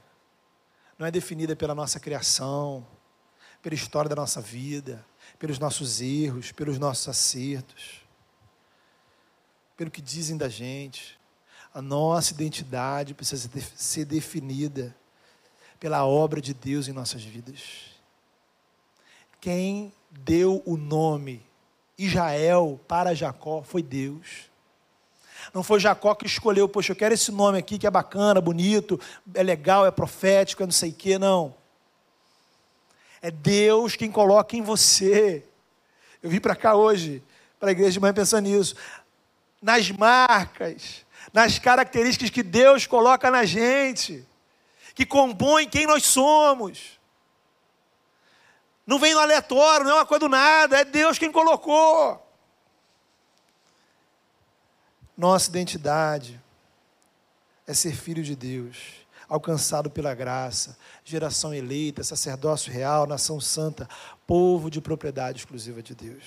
não 0.97 1.07
é 1.07 1.11
definida 1.11 1.57
pela 1.57 1.75
nossa 1.75 1.99
criação, 1.99 2.87
pela 3.61 3.75
história 3.75 4.09
da 4.09 4.15
nossa 4.15 4.41
vida, 4.41 5.05
pelos 5.41 5.59
nossos 5.59 6.01
erros, 6.01 6.53
pelos 6.53 6.79
nossos 6.79 7.09
acertos, 7.09 8.01
pelo 9.77 9.91
que 9.91 10.01
dizem 10.01 10.37
da 10.37 10.49
gente. 10.49 11.19
A 11.75 11.83
nossa 11.83 12.33
identidade 12.33 13.13
precisa 13.13 13.51
ser 13.75 14.05
definida 14.05 14.95
pela 15.83 16.07
obra 16.07 16.41
de 16.41 16.55
Deus 16.55 16.87
em 16.87 16.93
nossas 16.93 17.25
vidas. 17.25 17.91
Quem 19.41 19.93
deu 20.13 20.63
o 20.65 20.77
nome 20.77 21.45
Israel 21.99 22.79
para 22.87 23.17
Jacó 23.17 23.65
foi 23.65 23.83
Deus. 23.83 24.49
Não 25.53 25.65
foi 25.65 25.81
Jacó 25.81 26.15
que 26.15 26.25
escolheu, 26.25 26.69
poxa, 26.69 26.93
eu 26.93 26.97
quero 26.97 27.15
esse 27.15 27.33
nome 27.33 27.59
aqui 27.59 27.79
que 27.79 27.87
é 27.89 27.91
bacana, 27.91 28.41
bonito, 28.41 29.01
é 29.35 29.43
legal, 29.43 29.85
é 29.85 29.91
profético, 29.91 30.63
é 30.63 30.67
não 30.67 30.73
sei 30.73 30.91
o 30.91 30.95
quê, 30.95 31.19
não. 31.19 31.53
É 33.21 33.33
Deus 33.33 33.97
quem 33.97 34.13
coloca 34.13 34.57
em 34.57 34.63
você. 34.63 35.45
Eu 36.23 36.31
vim 36.31 36.39
para 36.39 36.55
cá 36.55 36.77
hoje, 36.77 37.21
para 37.59 37.71
a 37.71 37.73
igreja 37.73 37.91
de 37.91 38.01
manhã 38.01 38.15
pensando 38.15 38.49
nisso. 38.49 38.77
Nas 39.61 39.91
marcas, 39.91 41.05
nas 41.33 41.59
características 41.59 42.31
que 42.31 42.45
Deus 42.45 42.87
coloca 42.87 43.29
na 43.33 43.45
gente, 43.45 44.25
que 44.95 45.07
compõem 45.07 45.69
quem 45.69 45.87
nós 45.87 46.05
somos. 46.05 47.01
Não 48.87 48.99
vem 48.99 49.15
no 49.15 49.21
aleatório, 49.21 49.87
não 49.87 49.93
é 49.93 49.95
uma 49.97 50.07
coisa 50.07 50.21
do 50.21 50.29
nada, 50.29 50.79
é 50.79 50.85
Deus 50.85 51.19
quem 51.19 51.31
colocou. 51.31 52.21
Nossa 55.17 55.49
identidade 55.49 56.41
é 57.67 57.75
ser 57.75 57.95
filho 57.95 58.23
de 58.23 58.35
Deus, 58.35 59.07
alcançado 59.29 59.89
pela 59.89 60.15
graça, 60.15 60.77
geração 61.05 61.55
eleita, 61.55 62.03
sacerdócio 62.03 62.73
real, 62.73 63.07
nação 63.07 63.41
santa, 63.41 63.89
povo 64.27 64.71
de 64.71 64.81
propriedade 64.81 65.39
exclusiva 65.39 65.83
de 65.83 65.95
Deus. 65.95 66.25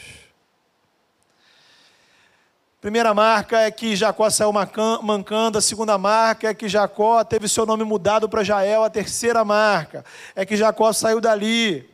Primeira 2.86 3.15
marca 3.15 3.61
é 3.61 3.71
que 3.71 3.95
Jacó 3.95 4.29
saiu 4.29 4.53
mancando, 5.01 5.57
a 5.57 5.61
segunda 5.61 5.97
marca 5.97 6.49
é 6.49 6.53
que 6.53 6.69
Jacó 6.69 7.23
teve 7.23 7.49
seu 7.49 7.65
nome 7.65 7.83
mudado 7.83 8.29
para 8.29 8.43
Jael, 8.43 8.83
a 8.83 8.91
terceira 8.91 9.43
marca 9.43 10.05
é 10.36 10.45
que 10.45 10.55
Jacó 10.55 10.93
saiu 10.93 11.19
dali 11.19 11.89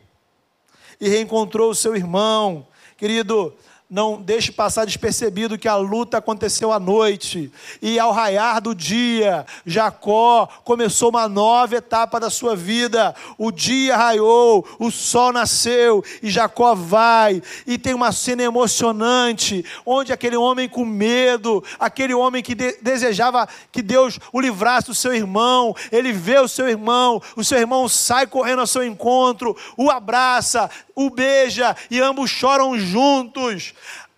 e 1.00 1.08
reencontrou 1.08 1.70
o 1.70 1.76
seu 1.76 1.96
irmão. 1.96 2.68
Querido, 2.98 3.56
não 3.92 4.22
deixe 4.22 4.54
passar 4.54 4.86
despercebido 4.86 5.58
que 5.58 5.68
a 5.68 5.76
luta 5.76 6.18
aconteceu 6.18 6.72
à 6.72 6.80
noite. 6.80 7.52
E 7.82 8.00
ao 8.00 8.14
raiar 8.14 8.62
do 8.62 8.74
dia, 8.74 9.46
Jacó 9.66 10.48
começou 10.64 11.10
uma 11.10 11.28
nova 11.28 11.76
etapa 11.76 12.18
da 12.18 12.30
sua 12.30 12.56
vida. 12.56 13.14
O 13.38 13.52
dia 13.52 13.98
raiou, 13.98 14.66
o 14.80 14.90
sol 14.90 15.34
nasceu 15.34 16.02
e 16.24 16.30
Jacó 16.32 16.74
vai. 16.74 17.44
E 17.68 17.78
tem 17.78 17.94
uma 17.94 18.14
cena 18.14 18.44
emocionante, 18.44 19.66
onde 19.86 20.14
aquele 20.14 20.38
homem 20.38 20.70
com 20.70 20.86
medo, 20.86 21.62
aquele 21.78 22.14
homem 22.14 22.42
que 22.42 22.56
de 22.56 22.78
desejava 22.82 23.46
que 23.74 23.82
Deus 23.82 24.18
o 24.32 24.40
livrasse 24.40 24.88
do 24.88 24.96
seu 24.96 25.14
irmão, 25.14 25.76
ele 25.92 26.14
vê 26.14 26.40
o 26.40 26.48
seu 26.48 26.70
irmão, 26.70 27.22
o 27.36 27.44
seu 27.44 27.58
irmão 27.58 27.90
sai 27.90 28.26
correndo 28.26 28.60
ao 28.60 28.68
seu 28.68 28.86
encontro, 28.86 29.54
o 29.76 29.92
abraça, 29.92 30.70
o 30.96 31.10
beija 31.10 31.76
e 31.90 32.00
ambos 32.00 32.30
choram 32.30 32.80
juntos. 32.80 33.74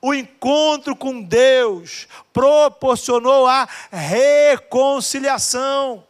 O 0.06 0.14
encontro 0.14 0.98
com 0.98 1.22
Deus 1.22 2.10
proporcionou 2.34 3.48
a 3.48 3.66
reconciliação. 3.90 6.06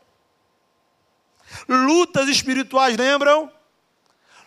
Lutas 1.70 2.28
espirituais, 2.28 2.98
lembram? 2.98 3.52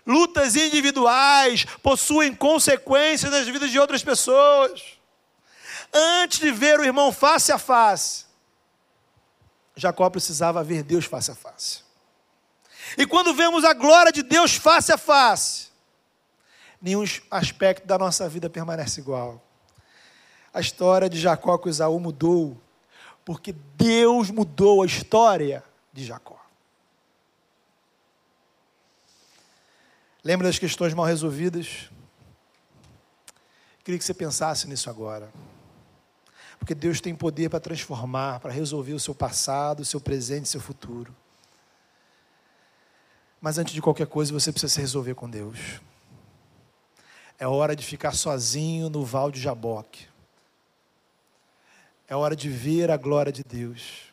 Lutas 0.05 0.57
individuais 0.57 1.65
possuem 1.81 2.35
consequências 2.35 3.31
nas 3.31 3.47
vidas 3.47 3.71
de 3.71 3.79
outras 3.79 4.03
pessoas. 4.03 4.83
Antes 5.95 6.41
de 6.41 6.51
ver 6.51 6.81
o 6.81 6.85
irmão 6.85 7.13
face 7.13 7.53
a 7.53 7.59
face, 7.59 8.25
Jacó 9.77 10.11
precisava 10.11 10.65
ver 10.65 10.83
Deus 10.83 11.05
face 11.05 11.31
a 11.31 11.37
face. 11.37 11.85
E 12.99 13.07
quando 13.07 13.33
vemos 13.33 13.65
a 13.65 13.73
glória 13.73 14.11
de 14.11 14.25
Deus 14.25 14.57
face 14.57 14.91
a 14.91 14.99
face, 14.99 15.66
nenhum 16.81 17.05
aspecto 17.31 17.87
da 17.87 17.99
nossa 17.99 18.29
vida 18.29 18.49
permanece 18.51 19.01
igual. 19.01 19.43
A 20.53 20.61
história 20.61 21.09
de 21.09 21.19
Jacó 21.19 21.59
com 21.59 21.69
Isaú 21.69 21.99
mudou, 22.01 22.61
porque 23.25 23.53
Deus 23.77 24.31
mudou 24.31 24.83
a 24.83 24.87
história 24.87 25.63
de 25.93 26.05
Jacó. 26.05 26.41
Lembra 30.25 30.49
das 30.49 30.59
questões 30.59 30.93
mal 30.93 31.05
resolvidas? 31.05 31.91
Queria 33.85 33.99
que 33.99 34.05
você 34.05 34.15
pensasse 34.15 34.67
nisso 34.67 34.91
agora. 34.91 35.33
Porque 36.59 36.75
Deus 36.75 37.01
tem 37.01 37.15
poder 37.15 37.49
para 37.49 37.61
transformar, 37.61 38.41
para 38.41 38.51
resolver 38.51 38.93
o 38.95 38.99
seu 38.99 39.15
passado, 39.15 39.81
o 39.81 39.85
seu 39.85 40.01
presente, 40.01 40.47
o 40.47 40.49
seu 40.49 40.61
futuro. 40.61 41.15
Mas 43.41 43.59
antes 43.59 43.73
de 43.73 43.81
qualquer 43.81 44.09
coisa, 44.09 44.33
você 44.33 44.51
precisa 44.51 44.73
se 44.73 44.81
resolver 44.81 45.15
com 45.15 45.31
Deus. 45.31 45.81
É 47.39 47.47
hora 47.47 47.77
de 47.77 47.85
ficar 47.85 48.13
sozinho 48.13 48.89
no 48.89 49.05
val 49.05 49.31
de 49.31 49.41
Jaboque. 49.41 50.09
É 52.09 52.17
hora 52.17 52.35
de 52.35 52.49
ver 52.49 52.91
a 52.91 52.97
glória 52.97 53.33
de 53.33 53.43
Deus. 53.43 54.13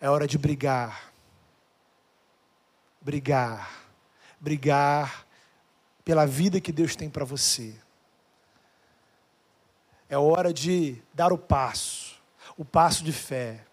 É 0.00 0.08
hora 0.08 0.26
de 0.26 0.38
brigar. 0.38 1.12
Brigar. 3.00 3.70
Brigar 4.38 5.26
pela 6.04 6.26
vida 6.26 6.60
que 6.60 6.72
Deus 6.72 6.94
tem 6.94 7.10
para 7.10 7.24
você. 7.24 7.74
É 10.08 10.18
hora 10.18 10.52
de 10.52 11.02
dar 11.14 11.32
o 11.32 11.38
passo, 11.38 12.20
o 12.56 12.64
passo 12.64 13.02
de 13.02 13.12
fé. 13.12 13.64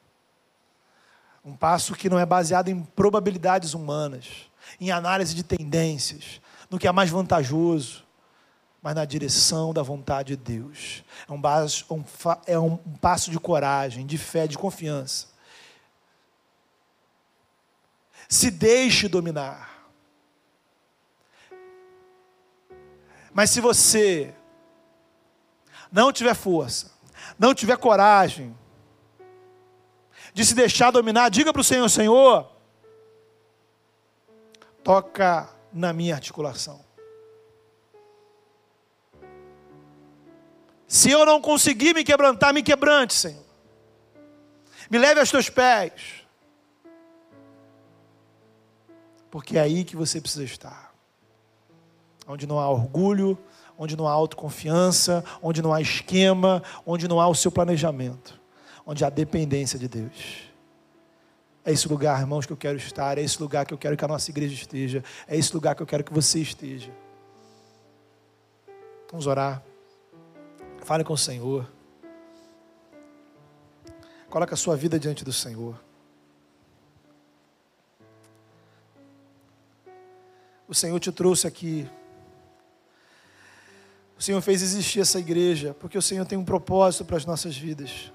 Um 1.43 1.55
passo 1.55 1.93
que 1.93 2.09
não 2.09 2.17
é 2.17 2.25
baseado 2.25 2.69
em 2.69 2.81
probabilidades 2.81 3.73
humanas, 3.73 4.49
em 4.79 4.89
análise 4.89 5.35
de 5.35 5.43
tendências, 5.43 6.39
no 6.69 6.79
que 6.79 6.87
é 6.87 6.91
mais 6.91 7.09
vantajoso, 7.09 8.05
mas 8.81 8.95
na 8.95 9.05
direção 9.05 9.73
da 9.73 9.83
vontade 9.83 10.35
de 10.35 10.37
Deus. 10.37 11.03
É 11.27 11.31
um, 11.31 11.41
passo, 11.41 11.85
um, 11.93 12.03
é 12.45 12.57
um 12.57 12.77
passo 12.77 13.29
de 13.29 13.39
coragem, 13.39 14.05
de 14.05 14.17
fé, 14.17 14.47
de 14.47 14.57
confiança. 14.57 15.27
Se 18.27 18.49
deixe 18.49 19.07
dominar. 19.07 19.87
Mas 23.33 23.49
se 23.49 23.59
você 23.59 24.33
não 25.91 26.11
tiver 26.11 26.35
força, 26.35 26.91
não 27.37 27.53
tiver 27.53 27.77
coragem 27.77 28.55
de 30.33 30.45
se 30.45 30.53
deixar 30.53 30.91
dominar, 30.91 31.29
diga 31.29 31.51
para 31.51 31.61
o 31.61 31.65
Senhor: 31.65 31.89
Senhor, 31.89 32.51
toca 34.83 35.49
na 35.73 35.91
minha 35.91 36.15
articulação. 36.15 36.88
Se 40.89 41.11
eu 41.11 41.23
não 41.23 41.39
conseguir 41.39 41.93
me 41.93 42.03
quebrantar, 42.03 42.51
me 42.51 42.63
quebrante, 42.63 43.13
Senhor. 43.13 43.45
Me 44.89 44.97
leve 44.97 45.19
aos 45.19 45.29
teus 45.29 45.47
pés. 45.47 46.23
Porque 49.29 49.55
é 49.55 49.61
aí 49.61 49.83
que 49.83 49.95
você 49.95 50.19
precisa 50.19 50.43
estar. 50.43 50.91
Onde 52.27 52.47
não 52.47 52.59
há 52.59 52.67
orgulho, 52.67 53.37
onde 53.77 53.95
não 53.95 54.07
há 54.07 54.11
autoconfiança, 54.11 55.23
onde 55.43 55.61
não 55.61 55.71
há 55.71 55.79
esquema, 55.79 56.63
onde 56.83 57.07
não 57.07 57.21
há 57.21 57.27
o 57.27 57.35
seu 57.35 57.51
planejamento, 57.51 58.41
onde 58.83 59.05
há 59.05 59.11
dependência 59.11 59.77
de 59.77 59.87
Deus. 59.87 60.49
É 61.63 61.71
esse 61.71 61.87
lugar, 61.87 62.19
irmãos, 62.19 62.47
que 62.47 62.51
eu 62.51 62.57
quero 62.57 62.79
estar, 62.79 63.19
é 63.19 63.21
esse 63.21 63.39
lugar 63.39 63.63
que 63.63 63.75
eu 63.75 63.77
quero 63.77 63.95
que 63.95 64.03
a 64.03 64.07
nossa 64.07 64.31
igreja 64.31 64.55
esteja, 64.55 65.03
é 65.27 65.37
esse 65.37 65.53
lugar 65.53 65.75
que 65.75 65.83
eu 65.83 65.87
quero 65.87 66.03
que 66.03 66.11
você 66.11 66.39
esteja. 66.39 66.91
Vamos 69.11 69.27
orar. 69.27 69.68
Fale 70.89 71.03
com 71.03 71.13
o 71.13 71.17
Senhor. 71.17 71.71
Coloque 74.27 74.55
a 74.55 74.57
sua 74.57 74.75
vida 74.75 74.99
diante 74.99 75.23
do 75.23 75.31
Senhor. 75.31 75.79
O 80.67 80.73
Senhor 80.73 80.99
te 80.99 81.11
trouxe 81.11 81.45
aqui. 81.45 81.87
O 84.17 84.21
Senhor 84.23 84.41
fez 84.41 84.63
existir 84.63 85.01
essa 85.01 85.19
igreja, 85.19 85.75
porque 85.79 85.95
o 85.95 86.01
Senhor 86.01 86.25
tem 86.25 86.39
um 86.39 86.43
propósito 86.43 87.05
para 87.05 87.17
as 87.17 87.25
nossas 87.27 87.55
vidas. 87.55 88.11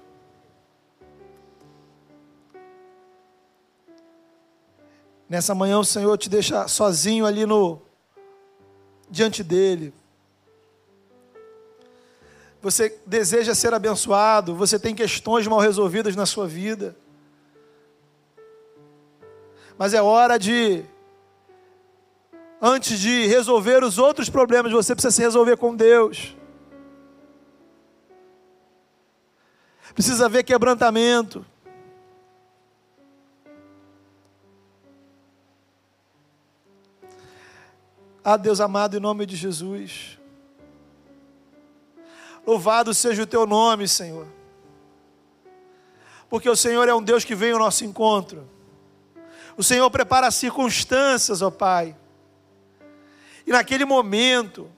Nessa 5.29 5.55
manhã 5.55 5.79
o 5.79 5.85
Senhor 5.85 6.17
te 6.17 6.29
deixa 6.29 6.67
sozinho 6.67 7.25
ali 7.25 7.45
no 7.45 7.81
diante 9.09 9.45
dele, 9.45 9.93
você 12.65 12.99
deseja 13.05 13.53
ser 13.53 13.75
abençoado, 13.75 14.55
você 14.55 14.79
tem 14.79 14.95
questões 14.95 15.45
mal 15.45 15.59
resolvidas 15.59 16.15
na 16.15 16.25
sua 16.25 16.47
vida. 16.47 16.95
Mas 19.77 19.93
é 19.93 20.01
hora 20.01 20.39
de 20.39 20.83
Antes 22.59 22.99
de 22.99 23.27
resolver 23.27 23.83
os 23.83 23.99
outros 23.99 24.27
problemas, 24.27 24.71
você 24.71 24.95
precisa 24.95 25.11
se 25.11 25.21
resolver 25.21 25.57
com 25.57 25.75
Deus. 25.75 26.35
Precisa 29.93 30.25
haver 30.25 30.43
quebrantamento. 30.43 31.45
Ah, 38.23 38.37
Deus 38.37 38.59
amado, 38.59 38.97
em 38.97 38.99
nome 38.99 39.27
de 39.27 39.35
Jesus. 39.35 40.17
Louvado 42.45 42.93
seja 42.93 43.23
o 43.23 43.27
teu 43.27 43.45
nome, 43.45 43.87
Senhor. 43.87 44.27
Porque 46.29 46.49
o 46.49 46.55
Senhor 46.55 46.87
é 46.87 46.93
um 46.93 47.01
Deus 47.01 47.23
que 47.23 47.33
vem 47.33 47.51
ao 47.51 47.59
nosso 47.59 47.83
encontro. 47.85 48.47
O 49.57 49.63
Senhor 49.63 49.89
prepara 49.89 50.27
as 50.27 50.35
circunstâncias, 50.35 51.41
ó 51.41 51.49
Pai. 51.49 51.95
E 53.47 53.51
naquele 53.51 53.85
momento, 53.85 54.69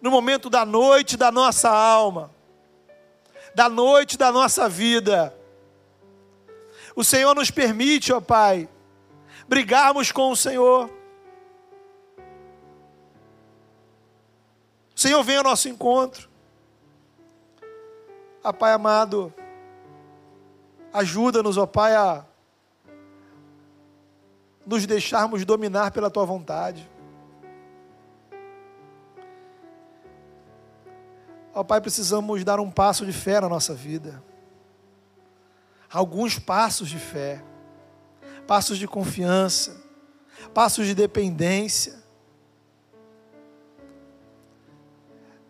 no 0.00 0.10
momento 0.10 0.48
da 0.48 0.64
noite 0.64 1.16
da 1.16 1.30
nossa 1.30 1.70
alma, 1.70 2.30
da 3.54 3.68
noite 3.68 4.16
da 4.16 4.32
nossa 4.32 4.68
vida, 4.68 5.34
o 6.94 7.04
Senhor 7.04 7.34
nos 7.34 7.50
permite, 7.50 8.12
ó 8.12 8.20
Pai, 8.20 8.68
brigarmos 9.46 10.10
com 10.10 10.30
o 10.30 10.36
Senhor. 10.36 10.90
Senhor 14.96 15.22
vem 15.22 15.36
ao 15.36 15.44
nosso 15.44 15.68
encontro. 15.68 16.26
Ah, 18.42 18.50
Pai 18.50 18.72
amado, 18.72 19.32
ajuda-nos, 20.90 21.58
ó 21.58 21.66
Pai, 21.66 21.94
a 21.94 22.24
nos 24.64 24.86
deixarmos 24.86 25.44
dominar 25.44 25.90
pela 25.90 26.10
tua 26.10 26.24
vontade. 26.24 26.90
Ó 31.52 31.62
Pai, 31.62 31.78
precisamos 31.82 32.42
dar 32.42 32.58
um 32.58 32.70
passo 32.70 33.04
de 33.04 33.12
fé 33.12 33.38
na 33.38 33.50
nossa 33.50 33.74
vida. 33.74 34.22
Alguns 35.92 36.38
passos 36.38 36.88
de 36.88 36.98
fé, 36.98 37.44
passos 38.46 38.78
de 38.78 38.88
confiança, 38.88 39.76
passos 40.54 40.86
de 40.86 40.94
dependência. 40.94 42.05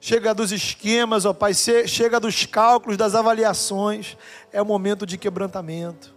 Chega 0.07 0.33
dos 0.33 0.53
esquemas, 0.53 1.25
ó 1.25 1.33
Pai, 1.33 1.53
chega 1.53 2.21
dos 2.21 2.47
cálculos, 2.47 2.97
das 2.97 3.17
avaliações. 3.17 4.17
É 4.53 4.63
o 4.63 4.65
momento 4.65 5.05
de 5.05 5.19
quebrantamento. 5.19 6.15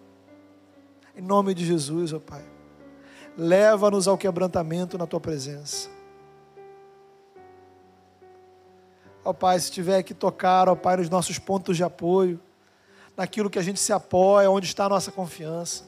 Em 1.16 1.22
nome 1.24 1.56
de 1.56 1.66
Jesus, 1.66 2.14
ó 2.14 2.20
Pai 2.20 2.46
leva-nos 3.36 4.08
ao 4.08 4.16
quebrantamento 4.16 4.96
na 4.96 5.08
tua 5.08 5.20
presença. 5.20 5.90
Ó 9.26 9.34
Pai, 9.34 9.60
se 9.60 9.72
tiver 9.72 10.04
que 10.04 10.14
tocar, 10.14 10.70
ó 10.70 10.76
Pai, 10.76 10.98
nos 10.98 11.10
nossos 11.10 11.40
pontos 11.40 11.76
de 11.76 11.84
apoio, 11.84 12.40
naquilo 13.18 13.50
que 13.50 13.58
a 13.58 13.64
gente 13.64 13.80
se 13.80 13.92
apoia, 13.92 14.52
onde 14.52 14.68
está 14.68 14.86
a 14.86 14.90
nossa 14.90 15.12
confiança. 15.12 15.84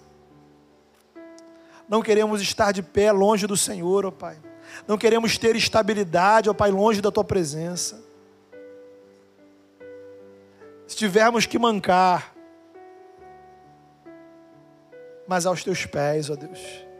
Não 1.88 2.02
queremos 2.02 2.42
estar 2.42 2.72
de 2.72 2.82
pé 2.82 3.12
longe 3.12 3.46
do 3.46 3.56
Senhor, 3.56 4.08
ó 4.08 4.12
Pai. 4.12 4.51
Não 4.88 4.98
queremos 4.98 5.38
ter 5.38 5.56
estabilidade, 5.56 6.50
ó 6.50 6.54
Pai, 6.54 6.72
longe 6.72 7.02
da 7.02 7.12
tua 7.12 7.24
presença. 7.24 8.02
Se 10.88 10.96
tivermos 10.96 11.46
que 11.46 11.58
mancar, 11.58 12.34
mas 15.28 15.46
aos 15.46 15.64
teus 15.64 15.86
pés, 15.86 16.30
ó 16.30 16.36
Deus 16.36 16.92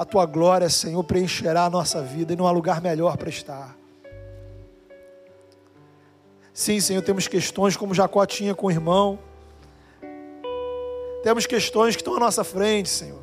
a 0.00 0.04
tua 0.06 0.24
glória, 0.24 0.70
Senhor, 0.70 1.04
preencherá 1.04 1.66
a 1.66 1.70
nossa 1.70 2.00
vida 2.00 2.32
e 2.32 2.36
não 2.36 2.46
há 2.46 2.50
lugar 2.50 2.80
melhor 2.80 3.18
para 3.18 3.28
estar. 3.28 3.76
Sim, 6.54 6.80
Senhor, 6.80 7.02
temos 7.02 7.28
questões 7.28 7.76
como 7.76 7.92
Jacó 7.92 8.24
tinha 8.24 8.54
com 8.54 8.68
o 8.68 8.70
irmão. 8.70 9.18
Temos 11.22 11.44
questões 11.44 11.94
que 11.94 12.00
estão 12.00 12.16
à 12.16 12.18
nossa 12.18 12.42
frente, 12.42 12.88
Senhor. 12.88 13.20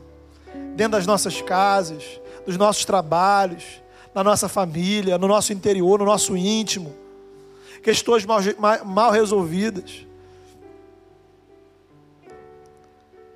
Dentro 0.76 0.92
das 0.92 1.08
nossas 1.08 1.42
casas, 1.42 2.22
dos 2.48 2.56
nossos 2.56 2.86
trabalhos, 2.86 3.84
na 4.16 4.24
nossa 4.24 4.48
família, 4.48 5.18
no 5.18 5.28
nosso 5.28 5.52
interior, 5.52 6.00
no 6.00 6.06
nosso 6.06 6.38
íntimo. 6.38 6.95
Questões 7.84 8.26
mal, 8.26 8.39
mal 8.86 9.12
resolvidas. 9.12 10.08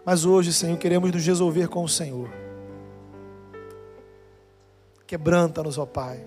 Mas 0.06 0.24
hoje, 0.24 0.54
Senhor, 0.54 0.78
queremos 0.78 1.12
nos 1.12 1.26
resolver 1.26 1.68
com 1.68 1.84
o 1.84 1.90
Senhor. 1.90 2.30
Quebranta-nos, 5.06 5.78
ó 5.78 5.86
Pai. 5.86 6.26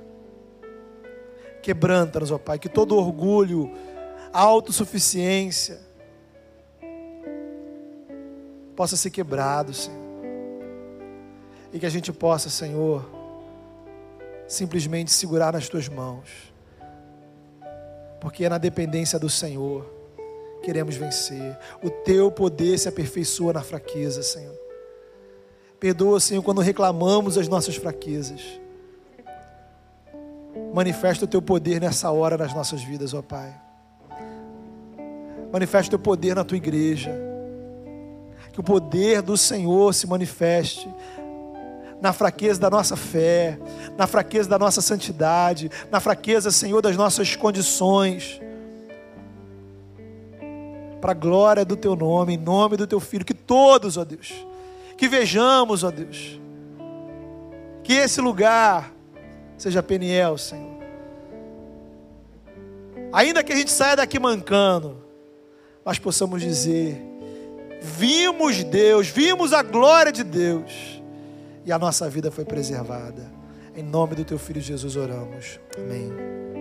Quebranta-nos, 1.62 2.30
ó 2.30 2.36
Pai. 2.36 2.58
Que 2.58 2.68
todo 2.68 2.98
orgulho, 2.98 3.72
autossuficiência, 4.30 5.80
possa 8.76 8.94
ser 8.94 9.08
quebrado, 9.08 9.72
Senhor. 9.72 10.03
E 11.74 11.78
que 11.78 11.84
a 11.84 11.90
gente 11.90 12.10
possa, 12.10 12.48
Senhor, 12.48 13.04
simplesmente 14.48 15.10
segurar 15.10 15.52
nas 15.52 15.68
tuas 15.68 15.90
mãos. 15.90 16.30
Porque 18.18 18.46
é 18.46 18.48
na 18.48 18.56
dependência 18.56 19.18
do 19.18 19.28
Senhor 19.28 19.92
queremos 20.64 20.96
vencer. 20.96 21.56
O 21.82 21.90
teu 21.90 22.30
poder 22.30 22.78
se 22.78 22.88
aperfeiçoa 22.88 23.52
na 23.52 23.62
fraqueza, 23.62 24.22
Senhor. 24.22 24.54
Perdoa, 25.78 26.18
Senhor, 26.18 26.42
quando 26.42 26.62
reclamamos 26.62 27.36
as 27.36 27.46
nossas 27.46 27.76
fraquezas. 27.76 28.40
Manifesta 30.72 31.26
o 31.26 31.28
teu 31.28 31.42
poder 31.42 31.80
nessa 31.80 32.10
hora 32.10 32.38
nas 32.38 32.54
nossas 32.54 32.82
vidas, 32.82 33.12
ó 33.12 33.20
Pai. 33.20 33.54
Manifesta 35.52 35.88
o 35.88 35.90
teu 35.90 35.98
poder 35.98 36.34
na 36.34 36.44
tua 36.44 36.56
igreja. 36.56 37.12
Que 38.52 38.60
o 38.60 38.62
poder 38.62 39.20
do 39.20 39.36
Senhor 39.36 39.92
se 39.92 40.06
manifeste 40.06 40.88
na 42.04 42.12
fraqueza 42.12 42.60
da 42.60 42.68
nossa 42.68 42.96
fé, 42.96 43.58
na 43.96 44.06
fraqueza 44.06 44.46
da 44.46 44.58
nossa 44.58 44.82
santidade, 44.82 45.70
na 45.90 46.00
fraqueza, 46.00 46.50
Senhor, 46.50 46.82
das 46.82 46.98
nossas 46.98 47.34
condições. 47.34 48.42
Para 51.00 51.12
a 51.12 51.14
glória 51.14 51.64
do 51.64 51.78
teu 51.78 51.96
nome, 51.96 52.34
em 52.34 52.36
nome 52.36 52.76
do 52.76 52.86
teu 52.86 53.00
filho, 53.00 53.24
que 53.24 53.32
todos, 53.32 53.96
ó 53.96 54.04
Deus, 54.04 54.34
que 54.98 55.08
vejamos, 55.08 55.82
ó 55.82 55.90
Deus, 55.90 56.38
que 57.82 57.94
esse 57.94 58.20
lugar 58.20 58.92
seja 59.56 59.82
Peniel, 59.82 60.36
Senhor. 60.36 60.74
Ainda 63.14 63.42
que 63.42 63.50
a 63.54 63.56
gente 63.56 63.70
saia 63.70 63.96
daqui 63.96 64.18
mancando, 64.18 64.98
nós 65.82 65.98
possamos 65.98 66.42
dizer: 66.42 67.02
vimos 67.80 68.62
Deus, 68.62 69.08
vimos 69.08 69.54
a 69.54 69.62
glória 69.62 70.12
de 70.12 70.22
Deus, 70.22 71.02
e 71.64 71.72
a 71.72 71.78
nossa 71.78 72.08
vida 72.08 72.30
foi 72.30 72.44
preservada. 72.44 73.30
Em 73.74 73.82
nome 73.82 74.14
do 74.14 74.24
teu 74.24 74.38
filho 74.38 74.60
Jesus 74.60 74.96
oramos. 74.96 75.58
Amém. 75.76 76.53